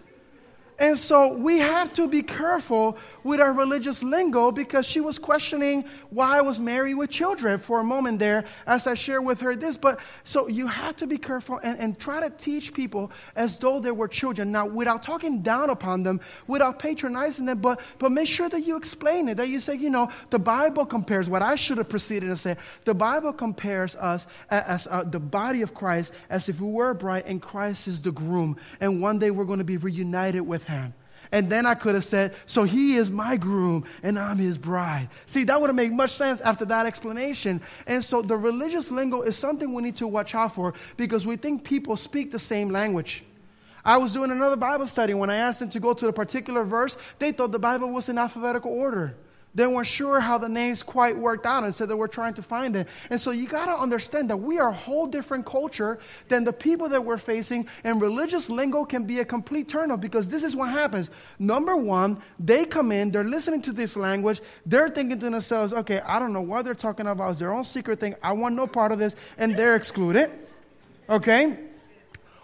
And 0.79 0.97
so 0.97 1.33
we 1.33 1.59
have 1.59 1.93
to 1.95 2.07
be 2.07 2.23
careful 2.23 2.97
with 3.23 3.41
our 3.41 3.51
religious 3.51 4.01
lingo 4.01 4.49
because 4.51 4.85
she 4.85 5.01
was 5.01 5.19
questioning 5.19 5.83
why 6.09 6.37
I 6.37 6.41
was 6.41 6.57
married 6.57 6.93
with 6.93 7.09
children 7.09 7.59
for 7.59 7.81
a 7.81 7.83
moment 7.83 8.19
there 8.19 8.45
as 8.65 8.87
I 8.87 8.93
shared 8.93 9.25
with 9.25 9.41
her 9.41 9.57
this. 9.57 9.75
But 9.75 9.99
so 10.23 10.47
you 10.47 10.67
have 10.67 10.95
to 10.97 11.07
be 11.07 11.17
careful 11.17 11.59
and, 11.61 11.77
and 11.77 11.99
try 11.99 12.21
to 12.21 12.29
teach 12.29 12.73
people 12.73 13.11
as 13.35 13.57
though 13.57 13.81
they 13.81 13.91
were 13.91 14.07
children. 14.07 14.53
Now, 14.53 14.67
without 14.67 15.03
talking 15.03 15.41
down 15.41 15.69
upon 15.69 16.03
them, 16.03 16.21
without 16.47 16.79
patronizing 16.79 17.45
them, 17.45 17.59
but, 17.59 17.81
but 17.97 18.13
make 18.13 18.29
sure 18.29 18.47
that 18.47 18.61
you 18.61 18.77
explain 18.77 19.27
it, 19.27 19.35
that 19.35 19.49
you 19.49 19.59
say, 19.59 19.75
you 19.75 19.89
know, 19.89 20.09
the 20.29 20.39
Bible 20.39 20.85
compares 20.85 21.29
what 21.29 21.41
I 21.41 21.55
should 21.55 21.77
have 21.77 21.89
proceeded 21.89 22.29
and 22.29 22.39
said. 22.39 22.57
The 22.85 22.93
Bible 22.93 23.33
compares 23.33 23.97
us 23.97 24.27
as, 24.49 24.87
uh, 24.87 25.03
the 25.03 25.19
body 25.19 25.61
of 25.61 25.73
Christ 25.73 26.13
as 26.29 26.47
if 26.47 26.61
we 26.61 26.69
were 26.69 26.93
bride 26.93 27.25
and 27.25 27.41
Christ 27.41 27.89
is 27.89 27.99
the 27.99 28.13
groom. 28.13 28.55
And 28.79 29.01
one 29.01 29.19
day 29.19 29.29
we're 29.29 29.43
going 29.43 29.59
to 29.59 29.65
be 29.65 29.75
reunited 29.75 30.47
with 30.47 30.68
And 31.32 31.49
then 31.49 31.65
I 31.65 31.75
could 31.75 31.93
have 31.93 32.05
said, 32.05 32.36
So 32.47 32.63
he 32.63 32.95
is 32.95 33.12
my 33.12 33.38
groom 33.38 33.86
and 34.01 34.17
I'm 34.17 34.38
his 34.38 34.58
bride. 34.58 35.10
See, 35.27 35.43
that 35.43 35.62
would 35.62 35.67
have 35.67 35.75
made 35.75 35.91
much 35.91 36.12
sense 36.12 36.41
after 36.41 36.65
that 36.65 36.86
explanation. 36.86 37.62
And 37.86 38.03
so 38.03 38.21
the 38.21 38.36
religious 38.36 38.89
lingo 38.89 39.21
is 39.21 39.38
something 39.38 39.71
we 39.73 39.84
need 39.84 39.97
to 39.97 40.08
watch 40.08 40.34
out 40.34 40.55
for 40.55 40.73
because 40.97 41.27
we 41.27 41.36
think 41.36 41.63
people 41.63 41.97
speak 41.97 42.32
the 42.32 42.39
same 42.39 42.69
language. 42.69 43.23
I 43.86 43.97
was 43.97 44.12
doing 44.12 44.32
another 44.32 44.55
Bible 44.55 44.88
study. 44.88 45.13
When 45.13 45.29
I 45.29 45.36
asked 45.36 45.60
them 45.60 45.69
to 45.69 45.79
go 45.79 45.93
to 45.93 46.08
a 46.08 46.13
particular 46.13 46.63
verse, 46.63 46.97
they 47.19 47.32
thought 47.32 47.51
the 47.51 47.60
Bible 47.60 47.89
was 47.91 48.10
in 48.10 48.17
alphabetical 48.17 48.71
order. 48.71 49.15
They 49.59 49.67
weren't 49.67 49.87
sure 49.87 50.21
how 50.21 50.37
the 50.37 50.47
names 50.47 50.81
quite 50.81 51.17
worked 51.17 51.45
out 51.45 51.65
and 51.65 51.75
said 51.75 51.89
they 51.89 51.93
were 51.93 52.07
trying 52.07 52.33
to 52.35 52.41
find 52.41 52.77
it. 52.77 52.87
And 53.09 53.19
so 53.19 53.31
you 53.31 53.45
got 53.45 53.65
to 53.65 53.77
understand 53.77 54.29
that 54.29 54.37
we 54.37 54.57
are 54.57 54.69
a 54.69 54.73
whole 54.73 55.05
different 55.05 55.45
culture 55.45 55.99
than 56.29 56.45
the 56.45 56.53
people 56.53 56.87
that 56.87 57.03
we're 57.03 57.17
facing, 57.17 57.67
and 57.83 58.01
religious 58.01 58.49
lingo 58.49 58.85
can 58.85 59.03
be 59.03 59.19
a 59.19 59.25
complete 59.25 59.67
turnoff 59.67 59.99
because 59.99 60.29
this 60.29 60.45
is 60.45 60.55
what 60.55 60.69
happens. 60.69 61.11
Number 61.39 61.75
one, 61.75 62.21
they 62.39 62.63
come 62.63 62.93
in, 62.93 63.11
they're 63.11 63.25
listening 63.25 63.61
to 63.63 63.73
this 63.73 63.97
language, 63.97 64.39
they're 64.65 64.89
thinking 64.89 65.19
to 65.19 65.29
themselves, 65.29 65.73
okay, 65.73 65.99
I 66.05 66.19
don't 66.19 66.31
know 66.31 66.39
what 66.39 66.63
they're 66.63 66.73
talking 66.73 67.07
about, 67.07 67.31
it's 67.31 67.39
their 67.39 67.51
own 67.51 67.65
secret 67.65 67.99
thing, 67.99 68.15
I 68.23 68.31
want 68.31 68.55
no 68.55 68.65
part 68.65 68.93
of 68.93 68.97
this, 68.97 69.17
and 69.37 69.57
they're 69.57 69.75
excluded. 69.75 70.31
Okay? 71.09 71.57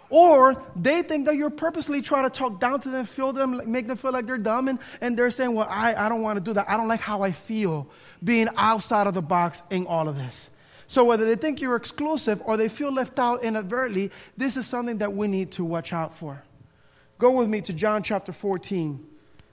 Or 0.08 0.62
they 0.76 1.02
think 1.02 1.26
that 1.26 1.36
you're 1.36 1.50
purposely 1.50 2.00
trying 2.00 2.24
to 2.24 2.30
talk 2.30 2.60
down 2.60 2.80
to 2.80 2.88
them, 2.88 3.04
feel 3.04 3.32
them, 3.32 3.60
make 3.66 3.88
them 3.88 3.96
feel 3.96 4.12
like 4.12 4.26
they're 4.26 4.38
dumb, 4.38 4.68
and, 4.68 4.78
and 5.00 5.18
they're 5.18 5.30
saying, 5.30 5.54
Well, 5.54 5.66
I, 5.68 5.94
I 5.94 6.08
don't 6.08 6.22
want 6.22 6.36
to 6.36 6.44
do 6.44 6.52
that. 6.54 6.68
I 6.68 6.76
don't 6.76 6.88
like 6.88 7.00
how 7.00 7.22
I 7.22 7.32
feel 7.32 7.88
being 8.22 8.48
outside 8.56 9.06
of 9.06 9.14
the 9.14 9.22
box 9.22 9.62
in 9.70 9.86
all 9.86 10.08
of 10.08 10.16
this. 10.16 10.50
So, 10.86 11.04
whether 11.04 11.24
they 11.24 11.34
think 11.34 11.60
you're 11.60 11.76
exclusive 11.76 12.40
or 12.44 12.56
they 12.56 12.68
feel 12.68 12.92
left 12.92 13.18
out 13.18 13.42
inadvertently, 13.42 14.12
this 14.36 14.56
is 14.56 14.66
something 14.66 14.98
that 14.98 15.12
we 15.12 15.26
need 15.26 15.52
to 15.52 15.64
watch 15.64 15.92
out 15.92 16.14
for. 16.14 16.42
Go 17.18 17.32
with 17.32 17.48
me 17.48 17.60
to 17.62 17.72
John 17.72 18.02
chapter 18.02 18.32
14. 18.32 19.04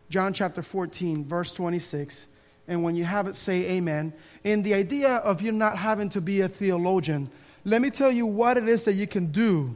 John 0.09 0.33
chapter 0.33 0.61
14, 0.61 1.25
verse 1.25 1.51
26. 1.53 2.27
And 2.67 2.83
when 2.83 2.95
you 2.95 3.03
have 3.03 3.27
it, 3.27 3.35
say 3.35 3.63
amen. 3.71 4.13
In 4.43 4.61
the 4.61 4.75
idea 4.75 5.15
of 5.15 5.41
you 5.41 5.51
not 5.51 5.77
having 5.77 6.09
to 6.09 6.21
be 6.21 6.41
a 6.41 6.47
theologian, 6.47 7.31
let 7.65 7.81
me 7.81 7.89
tell 7.89 8.11
you 8.11 8.27
what 8.27 8.57
it 8.57 8.69
is 8.69 8.83
that 8.83 8.93
you 8.93 9.07
can 9.07 9.31
do 9.31 9.75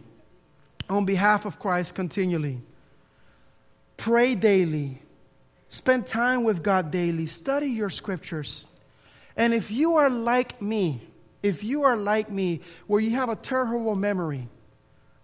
on 0.89 1.06
behalf 1.06 1.45
of 1.45 1.60
Christ 1.60 1.95
continually. 1.95 2.62
Pray 3.97 4.36
daily. 4.36 5.02
Spend 5.69 6.08
time 6.08 6.43
with 6.43 6.63
God 6.63 6.91
daily. 6.91 7.28
Study 7.28 7.67
your 7.67 7.89
scriptures. 7.89 8.67
And 9.36 9.54
if 9.54 9.69
you 9.71 9.95
are 9.95 10.10
like 10.10 10.62
me, 10.62 11.02
if 11.43 11.63
you 11.63 11.84
are 11.84 11.97
like 11.97 12.32
me, 12.32 12.62
where 12.88 13.02
you 13.02 13.12
have 13.12 13.30
a 13.30 13.36
terrible 13.36 13.95
memory, 13.95 14.47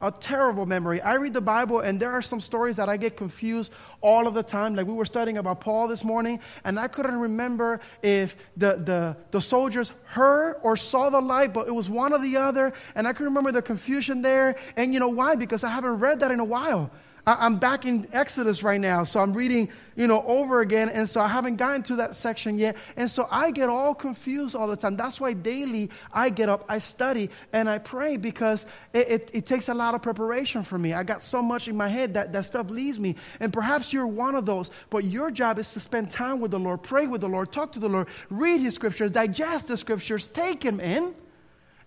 a 0.03 0.11
terrible 0.11 0.65
memory. 0.65 1.01
I 1.01 1.13
read 1.13 1.33
the 1.33 1.41
Bible, 1.41 1.79
and 1.79 1.99
there 1.99 2.11
are 2.11 2.21
some 2.21 2.41
stories 2.41 2.75
that 2.75 2.89
I 2.89 2.97
get 2.97 3.15
confused 3.15 3.71
all 4.01 4.27
of 4.27 4.33
the 4.33 4.43
time. 4.43 4.75
Like 4.75 4.85
we 4.85 4.93
were 4.93 5.05
studying 5.05 5.37
about 5.37 5.61
Paul 5.61 5.87
this 5.87 6.03
morning, 6.03 6.41
and 6.65 6.77
I 6.77 6.89
couldn't 6.89 7.17
remember 7.17 7.79
if 8.01 8.35
the, 8.57 8.75
the, 8.75 9.17
the 9.31 9.41
soldiers 9.41 9.93
heard 10.03 10.57
or 10.61 10.75
saw 10.75 11.09
the 11.09 11.21
light, 11.21 11.53
but 11.53 11.69
it 11.69 11.71
was 11.71 11.89
one 11.89 12.11
or 12.11 12.19
the 12.19 12.35
other. 12.35 12.73
And 12.95 13.07
I 13.07 13.13
can 13.13 13.25
remember 13.25 13.53
the 13.53 13.61
confusion 13.61 14.21
there. 14.21 14.57
And 14.75 14.93
you 14.93 14.99
know 14.99 15.07
why? 15.07 15.35
Because 15.35 15.63
I 15.63 15.69
haven't 15.69 15.99
read 15.99 16.19
that 16.19 16.31
in 16.31 16.41
a 16.41 16.45
while. 16.45 16.91
I'm 17.25 17.55
back 17.55 17.85
in 17.85 18.05
Exodus 18.11 18.63
right 18.63 18.81
now, 18.81 19.05
so 19.05 19.21
I'm 19.21 19.33
reading, 19.33 19.69
you 19.95 20.07
know, 20.07 20.23
over 20.23 20.59
again, 20.59 20.89
and 20.89 21.07
so 21.07 21.21
I 21.21 21.29
haven't 21.29 21.55
gotten 21.55 21.81
to 21.83 21.95
that 21.97 22.15
section 22.15 22.57
yet, 22.57 22.75
and 22.97 23.09
so 23.09 23.29
I 23.31 23.51
get 23.51 23.69
all 23.69 23.95
confused 23.95 24.55
all 24.55 24.67
the 24.67 24.75
time. 24.75 24.97
That's 24.97 25.21
why 25.21 25.31
daily 25.31 25.89
I 26.11 26.29
get 26.29 26.49
up, 26.49 26.65
I 26.67 26.79
study, 26.79 27.29
and 27.53 27.69
I 27.69 27.77
pray 27.77 28.17
because 28.17 28.65
it, 28.91 29.07
it, 29.07 29.29
it 29.31 29.45
takes 29.45 29.69
a 29.69 29.73
lot 29.73 29.95
of 29.95 30.01
preparation 30.01 30.63
for 30.63 30.77
me. 30.77 30.91
I 30.93 31.03
got 31.03 31.21
so 31.21 31.41
much 31.41 31.69
in 31.69 31.77
my 31.77 31.87
head 31.87 32.13
that 32.15 32.33
that 32.33 32.45
stuff 32.45 32.69
leaves 32.69 32.99
me, 32.99 33.15
and 33.39 33.53
perhaps 33.53 33.93
you're 33.93 34.07
one 34.07 34.35
of 34.35 34.45
those. 34.45 34.69
But 34.89 35.05
your 35.05 35.31
job 35.31 35.59
is 35.59 35.71
to 35.73 35.79
spend 35.79 36.11
time 36.11 36.41
with 36.41 36.51
the 36.51 36.59
Lord, 36.59 36.83
pray 36.83 37.07
with 37.07 37.21
the 37.21 37.29
Lord, 37.29 37.53
talk 37.53 37.71
to 37.73 37.79
the 37.79 37.89
Lord, 37.89 38.09
read 38.29 38.59
His 38.59 38.75
scriptures, 38.75 39.11
digest 39.11 39.69
the 39.69 39.77
scriptures, 39.77 40.27
take 40.27 40.61
Him 40.61 40.81
in, 40.81 41.15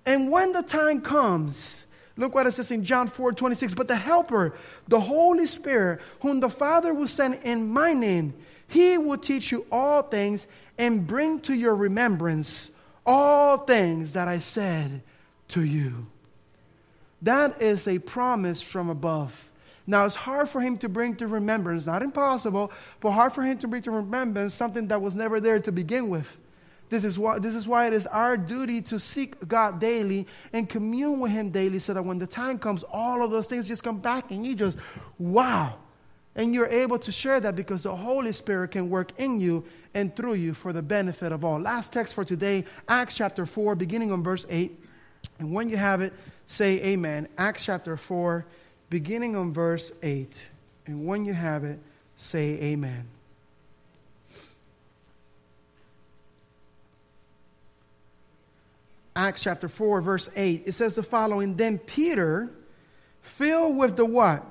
and 0.07 0.31
when 0.31 0.53
the 0.53 0.63
time 0.63 1.03
comes 1.03 1.86
Look 2.17 2.35
what 2.35 2.47
it 2.47 2.53
says 2.53 2.71
in 2.71 2.85
John 2.85 3.09
4 3.09 3.33
26. 3.33 3.75
But 3.75 3.89
the 3.89 3.97
Helper, 3.97 4.55
the 4.89 5.01
Holy 5.01 5.47
Spirit, 5.47 6.01
whom 6.21 6.41
the 6.41 6.49
Father 6.49 6.95
will 6.95 7.09
send 7.09 7.41
in 7.45 7.69
my 7.69 7.93
name, 7.93 8.35
he 8.69 8.99
will 8.99 9.19
teach 9.19 9.53
you 9.53 9.67
all 9.71 10.03
things 10.03 10.47
and 10.79 11.07
bring 11.07 11.41
to 11.41 11.55
your 11.55 11.75
remembrance 11.75 12.71
all 13.05 13.59
things 13.59 14.15
that 14.15 14.29
I 14.29 14.41
said 14.41 15.03
to 15.49 15.63
you. 15.63 16.07
That 17.23 17.63
is 17.63 17.87
a 17.87 17.99
promise 17.99 18.61
from 18.63 18.91
above. 18.91 19.51
Now, 19.87 20.05
it's 20.05 20.17
hard 20.17 20.49
for 20.49 20.61
him 20.61 20.79
to 20.79 20.89
bring 20.89 21.15
to 21.17 21.29
remembrance, 21.29 21.87
not 21.87 22.03
impossible, 22.03 22.73
but 23.01 23.13
hard 23.13 23.33
for 23.33 23.43
him 23.43 23.59
to 23.59 23.69
bring 23.69 23.83
to 23.83 23.93
remembrance 23.93 24.53
something 24.53 24.89
that 24.89 25.01
was 25.01 25.15
never 25.15 25.41
there 25.41 25.61
to 25.61 25.71
begin 25.71 26.09
with. 26.09 26.37
This 26.89 27.05
is, 27.05 27.19
why, 27.19 27.39
this 27.39 27.55
is 27.55 27.67
why 27.67 27.87
it 27.87 27.93
is 27.93 28.07
our 28.07 28.37
duty 28.37 28.81
to 28.83 28.99
seek 28.99 29.49
God 29.49 29.81
daily 29.81 30.27
and 30.53 30.69
commune 30.69 31.19
with 31.19 31.33
Him 31.33 31.51
daily 31.51 31.81
so 31.81 31.93
that 31.95 32.05
when 32.05 32.19
the 32.19 32.27
time 32.27 32.59
comes, 32.59 32.85
all 32.85 33.25
of 33.25 33.31
those 33.31 33.47
things 33.47 33.67
just 33.67 33.83
come 33.83 33.99
back 33.99 34.31
and 34.31 34.47
you 34.47 34.55
just, 34.55 34.79
wow. 35.19 35.75
And 36.37 36.55
you're 36.55 36.69
able 36.69 36.99
to 37.01 37.11
share 37.11 37.41
that 37.41 37.57
because 37.57 37.83
the 37.85 37.97
Holy 37.97 38.33
Spirit 38.33 38.71
can 38.71 38.89
work 38.91 39.13
in 39.19 39.41
you 39.41 39.65
and 39.95 40.15
through 40.15 40.35
you 40.35 40.55
for 40.55 40.73
the 40.73 40.83
benefit 40.83 41.33
of 41.33 41.45
all. 41.45 41.59
Last 41.59 41.93
text 41.93 42.15
for 42.15 42.25
today, 42.25 42.65
Acts 42.89 43.15
chapter 43.15 43.47
4, 43.47 43.75
beginning 43.75 44.13
on 44.13 44.23
verse 44.23 44.47
8. 44.49 44.79
And 45.39 45.53
when 45.53 45.69
you 45.69 45.77
have 45.77 46.03
it, 46.03 46.13
say 46.47 46.81
amen. 46.85 47.27
Acts 47.39 47.65
chapter 47.65 47.97
4, 47.97 48.45
beginning 48.91 49.35
on 49.35 49.53
verse 49.53 49.93
8. 50.03 50.49
And 50.87 51.07
when 51.07 51.25
you 51.25 51.33
have 51.33 51.65
it, 51.65 51.81
say 52.17 52.61
amen. 52.61 53.09
Acts 59.17 59.43
chapter 59.43 59.67
4, 59.67 60.03
verse 60.03 60.29
8, 60.37 60.65
it 60.67 60.73
says 60.73 60.95
the 60.95 61.03
following 61.03 61.57
Then 61.57 61.79
Peter, 61.79 62.51
filled 63.23 63.77
with 63.77 63.97
the 63.97 64.05
what? 64.05 64.47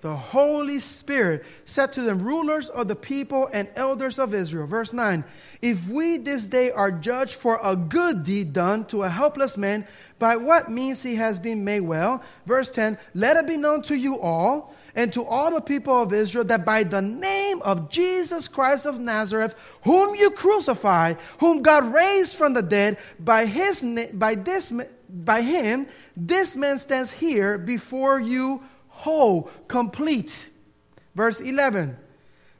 The 0.00 0.14
Holy 0.14 0.78
Spirit 0.78 1.44
said 1.64 1.92
to 1.92 2.02
the 2.02 2.14
rulers 2.14 2.68
of 2.68 2.86
the 2.86 2.94
people 2.94 3.48
and 3.52 3.68
elders 3.74 4.18
of 4.18 4.32
Israel. 4.32 4.66
Verse 4.66 4.92
9 4.92 5.24
If 5.60 5.88
we 5.88 6.18
this 6.18 6.46
day 6.46 6.70
are 6.70 6.92
judged 6.92 7.34
for 7.34 7.58
a 7.62 7.74
good 7.74 8.24
deed 8.24 8.52
done 8.52 8.84
to 8.86 9.02
a 9.02 9.08
helpless 9.08 9.56
man, 9.56 9.86
by 10.18 10.36
what 10.36 10.70
means 10.70 11.02
he 11.02 11.16
has 11.16 11.38
been 11.38 11.64
made 11.64 11.80
well. 11.80 12.22
Verse 12.46 12.70
10 12.70 12.96
Let 13.14 13.36
it 13.36 13.46
be 13.46 13.56
known 13.56 13.82
to 13.82 13.96
you 13.96 14.20
all 14.20 14.74
and 14.98 15.12
to 15.12 15.24
all 15.24 15.52
the 15.52 15.60
people 15.60 16.02
of 16.02 16.12
Israel 16.12 16.44
that 16.46 16.64
by 16.64 16.82
the 16.82 17.00
name 17.00 17.62
of 17.62 17.88
Jesus 17.88 18.48
Christ 18.48 18.84
of 18.84 18.98
Nazareth, 18.98 19.54
whom 19.84 20.16
you 20.16 20.32
crucified, 20.32 21.18
whom 21.38 21.62
God 21.62 21.94
raised 21.94 22.34
from 22.34 22.52
the 22.52 22.62
dead, 22.62 22.98
by, 23.20 23.46
his, 23.46 23.86
by, 24.12 24.34
this, 24.34 24.72
by 25.08 25.40
him, 25.40 25.86
this 26.16 26.56
man 26.56 26.80
stands 26.80 27.12
here 27.12 27.58
before 27.58 28.18
you 28.18 28.60
whole, 28.88 29.48
complete. 29.68 30.48
Verse 31.14 31.38
11. 31.38 31.96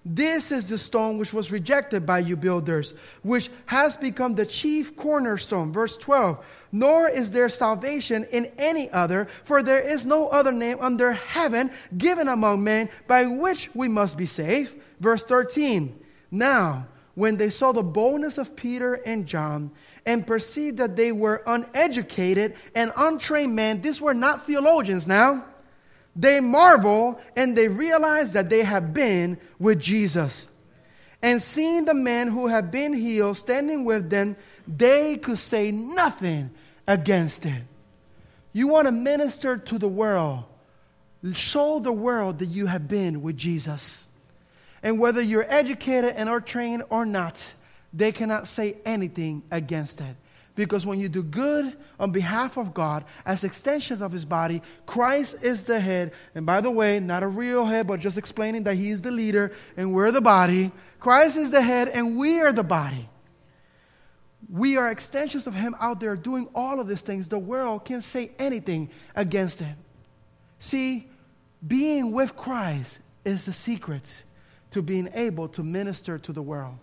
This 0.04 0.52
is 0.52 0.68
the 0.68 0.78
stone 0.78 1.18
which 1.18 1.32
was 1.32 1.50
rejected 1.50 2.06
by 2.06 2.20
you 2.20 2.36
builders, 2.36 2.94
which 3.22 3.50
has 3.66 3.96
become 3.96 4.36
the 4.36 4.46
chief 4.46 4.96
cornerstone. 4.96 5.72
Verse 5.72 5.96
12 5.96 6.38
nor 6.72 7.08
is 7.08 7.30
there 7.30 7.48
salvation 7.48 8.26
in 8.30 8.50
any 8.58 8.90
other, 8.90 9.28
for 9.44 9.62
there 9.62 9.80
is 9.80 10.04
no 10.04 10.28
other 10.28 10.52
name 10.52 10.78
under 10.80 11.12
heaven 11.12 11.70
given 11.96 12.28
among 12.28 12.62
men 12.62 12.88
by 13.06 13.26
which 13.26 13.70
we 13.74 13.88
must 13.88 14.16
be 14.16 14.26
saved. 14.26 14.74
Verse 15.00 15.22
13 15.22 15.98
Now, 16.30 16.86
when 17.14 17.36
they 17.36 17.50
saw 17.50 17.72
the 17.72 17.82
boldness 17.82 18.38
of 18.38 18.54
Peter 18.54 18.94
and 18.94 19.26
John 19.26 19.70
and 20.06 20.26
perceived 20.26 20.76
that 20.78 20.96
they 20.96 21.10
were 21.10 21.42
uneducated 21.46 22.54
and 22.74 22.92
untrained 22.96 23.56
men, 23.56 23.80
these 23.80 24.00
were 24.00 24.14
not 24.14 24.46
theologians 24.46 25.06
now. 25.06 25.44
They 26.14 26.40
marvel 26.40 27.20
and 27.36 27.56
they 27.56 27.68
realize 27.68 28.32
that 28.32 28.50
they 28.50 28.62
have 28.64 28.92
been 28.92 29.38
with 29.58 29.80
Jesus. 29.80 30.47
And 31.20 31.42
seeing 31.42 31.84
the 31.84 31.94
man 31.94 32.28
who 32.28 32.46
had 32.46 32.70
been 32.70 32.92
healed 32.92 33.36
standing 33.36 33.84
with 33.84 34.08
them, 34.08 34.36
they 34.66 35.16
could 35.16 35.38
say 35.38 35.70
nothing 35.70 36.50
against 36.86 37.44
it. 37.44 37.62
You 38.52 38.68
want 38.68 38.86
to 38.86 38.92
minister 38.92 39.56
to 39.56 39.78
the 39.78 39.88
world, 39.88 40.44
show 41.32 41.80
the 41.80 41.92
world 41.92 42.38
that 42.38 42.46
you 42.46 42.66
have 42.66 42.86
been 42.88 43.22
with 43.22 43.36
Jesus. 43.36 44.06
And 44.82 45.00
whether 45.00 45.20
you're 45.20 45.46
educated 45.48 46.14
and 46.16 46.28
are 46.28 46.40
trained 46.40 46.84
or 46.88 47.04
not, 47.04 47.52
they 47.92 48.12
cannot 48.12 48.46
say 48.46 48.76
anything 48.84 49.42
against 49.50 50.00
it. 50.00 50.16
Because 50.58 50.84
when 50.84 50.98
you 50.98 51.08
do 51.08 51.22
good 51.22 51.76
on 52.00 52.10
behalf 52.10 52.56
of 52.56 52.74
God 52.74 53.04
as 53.24 53.44
extensions 53.44 54.02
of 54.02 54.10
his 54.10 54.24
body, 54.24 54.60
Christ 54.86 55.36
is 55.40 55.62
the 55.62 55.78
head. 55.78 56.10
And 56.34 56.44
by 56.44 56.60
the 56.60 56.70
way, 56.70 56.98
not 56.98 57.22
a 57.22 57.28
real 57.28 57.64
head, 57.64 57.86
but 57.86 58.00
just 58.00 58.18
explaining 58.18 58.64
that 58.64 58.74
he's 58.74 59.00
the 59.00 59.12
leader 59.12 59.52
and 59.76 59.94
we're 59.94 60.10
the 60.10 60.20
body. 60.20 60.72
Christ 60.98 61.36
is 61.36 61.52
the 61.52 61.62
head 61.62 61.86
and 61.86 62.16
we 62.16 62.40
are 62.40 62.52
the 62.52 62.64
body. 62.64 63.08
We 64.50 64.76
are 64.78 64.90
extensions 64.90 65.46
of 65.46 65.54
him 65.54 65.76
out 65.78 66.00
there 66.00 66.16
doing 66.16 66.48
all 66.56 66.80
of 66.80 66.88
these 66.88 67.02
things. 67.02 67.28
The 67.28 67.38
world 67.38 67.84
can't 67.84 68.02
say 68.02 68.32
anything 68.36 68.90
against 69.14 69.60
him. 69.60 69.76
See, 70.58 71.08
being 71.64 72.10
with 72.10 72.34
Christ 72.34 72.98
is 73.24 73.44
the 73.44 73.52
secret 73.52 74.24
to 74.72 74.82
being 74.82 75.08
able 75.14 75.50
to 75.50 75.62
minister 75.62 76.18
to 76.18 76.32
the 76.32 76.42
world. 76.42 76.78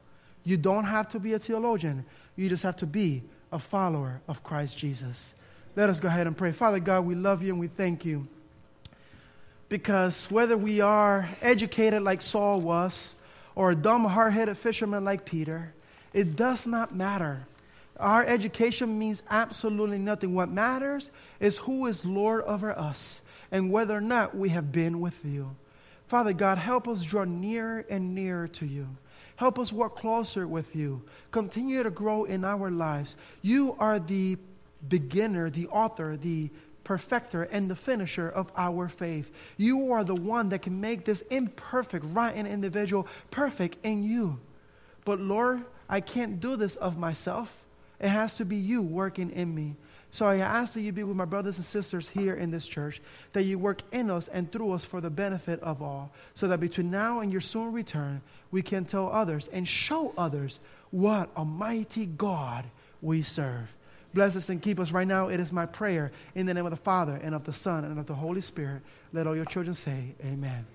You 0.45 0.55
don't 0.55 0.85
have 0.85 1.09
to 1.09 1.19
be 1.19 1.33
a 1.33 1.39
theologian, 1.39 2.05
you 2.37 2.47
just 2.47 2.63
have 2.63 2.77
to 2.77 2.85
be 2.85 3.23
a 3.55 3.59
follower 3.59 4.21
of 4.27 4.43
Christ 4.43 4.77
Jesus. 4.77 5.33
Let 5.77 5.89
us 5.89 6.01
go 6.01 6.09
ahead 6.09 6.27
and 6.27 6.37
pray. 6.37 6.51
Father 6.51 6.79
God, 6.79 7.05
we 7.05 7.15
love 7.15 7.41
you 7.41 7.53
and 7.53 7.59
we 7.59 7.67
thank 7.67 8.03
you. 8.03 8.27
Because 9.69 10.29
whether 10.29 10.57
we 10.57 10.81
are 10.81 11.27
educated 11.41 12.01
like 12.03 12.21
Saul 12.21 12.59
was, 12.59 13.15
or 13.55 13.71
a 13.71 13.75
dumb, 13.75 14.03
hard 14.03 14.33
headed 14.33 14.57
fisherman 14.57 15.05
like 15.05 15.25
Peter, 15.25 15.73
it 16.13 16.35
does 16.35 16.67
not 16.67 16.93
matter. 16.93 17.47
Our 17.97 18.25
education 18.25 18.99
means 18.99 19.23
absolutely 19.29 19.99
nothing. 19.99 20.35
What 20.35 20.49
matters 20.49 21.11
is 21.39 21.57
who 21.59 21.85
is 21.85 22.03
Lord 22.03 22.43
over 22.43 22.77
us 22.77 23.21
and 23.51 23.71
whether 23.71 23.95
or 23.95 24.01
not 24.01 24.35
we 24.35 24.49
have 24.49 24.73
been 24.73 24.99
with 24.99 25.23
you. 25.23 25.55
Father 26.07 26.33
God, 26.33 26.57
help 26.57 26.89
us 26.89 27.03
draw 27.03 27.23
nearer 27.23 27.85
and 27.89 28.13
nearer 28.13 28.49
to 28.49 28.65
you. 28.65 28.87
Help 29.35 29.59
us 29.59 29.73
walk 29.73 29.97
closer 29.97 30.47
with 30.47 30.75
you. 30.75 31.01
Continue 31.31 31.83
to 31.83 31.89
grow 31.89 32.23
in 32.23 32.45
our 32.45 32.71
lives. 32.71 33.15
You 33.41 33.75
are 33.79 33.99
the 33.99 34.37
beginner, 34.87 35.49
the 35.49 35.67
author, 35.67 36.17
the 36.17 36.49
perfecter, 36.83 37.43
and 37.43 37.69
the 37.69 37.75
finisher 37.75 38.29
of 38.29 38.51
our 38.55 38.87
faith. 38.87 39.31
You 39.57 39.91
are 39.91 40.03
the 40.03 40.15
one 40.15 40.49
that 40.49 40.61
can 40.61 40.79
make 40.79 41.03
this 41.03 41.21
imperfect, 41.29 42.05
rotten 42.09 42.45
individual 42.45 43.07
perfect 43.31 43.83
in 43.83 44.03
you. 44.03 44.39
But 45.03 45.19
Lord, 45.19 45.65
I 45.89 45.99
can't 45.99 46.39
do 46.39 46.55
this 46.55 46.75
of 46.77 46.97
myself. 46.97 47.53
It 47.99 48.09
has 48.09 48.35
to 48.37 48.45
be 48.45 48.55
you 48.55 48.81
working 48.81 49.31
in 49.31 49.53
me. 49.53 49.75
So 50.15 50.25
I 50.25 50.37
ask 50.37 50.73
that 50.75 50.81
you 50.81 50.93
be 50.93 51.03
with 51.03 51.17
my 51.17 51.25
brothers 51.25 51.57
and 51.57 51.65
sisters 51.65 52.07
here 52.07 52.35
in 52.35 52.49
this 52.49 52.65
church, 52.65 53.01
that 53.33 53.43
you 53.43 53.59
work 53.59 53.81
in 53.91 54.09
us 54.09 54.29
and 54.29 54.49
through 54.49 54.71
us 54.71 54.85
for 54.85 55.01
the 55.01 55.09
benefit 55.09 55.59
of 55.59 55.81
all, 55.81 56.09
so 56.35 56.47
that 56.47 56.61
between 56.61 56.89
now 56.89 57.19
and 57.19 57.33
your 57.33 57.41
soon 57.41 57.73
return, 57.73 58.21
we 58.49 58.61
can 58.61 58.85
tell 58.85 59.11
others 59.11 59.49
and 59.51 59.67
show 59.67 60.13
others 60.17 60.59
what 60.91 61.29
a 61.35 61.43
mighty 61.43 62.05
God 62.05 62.63
we 63.01 63.23
serve. 63.23 63.67
Bless 64.13 64.37
us 64.37 64.47
and 64.47 64.61
keep 64.61 64.79
us 64.79 64.93
right 64.93 65.05
now. 65.05 65.27
It 65.27 65.41
is 65.41 65.51
my 65.51 65.65
prayer 65.65 66.13
in 66.33 66.45
the 66.45 66.53
name 66.53 66.65
of 66.65 66.71
the 66.71 66.77
Father 66.77 67.19
and 67.21 67.35
of 67.35 67.43
the 67.43 67.51
Son 67.51 67.83
and 67.83 67.99
of 67.99 68.05
the 68.05 68.15
Holy 68.15 68.39
Spirit. 68.39 68.83
Let 69.11 69.27
all 69.27 69.35
your 69.35 69.43
children 69.43 69.75
say, 69.75 70.15
Amen. 70.23 70.65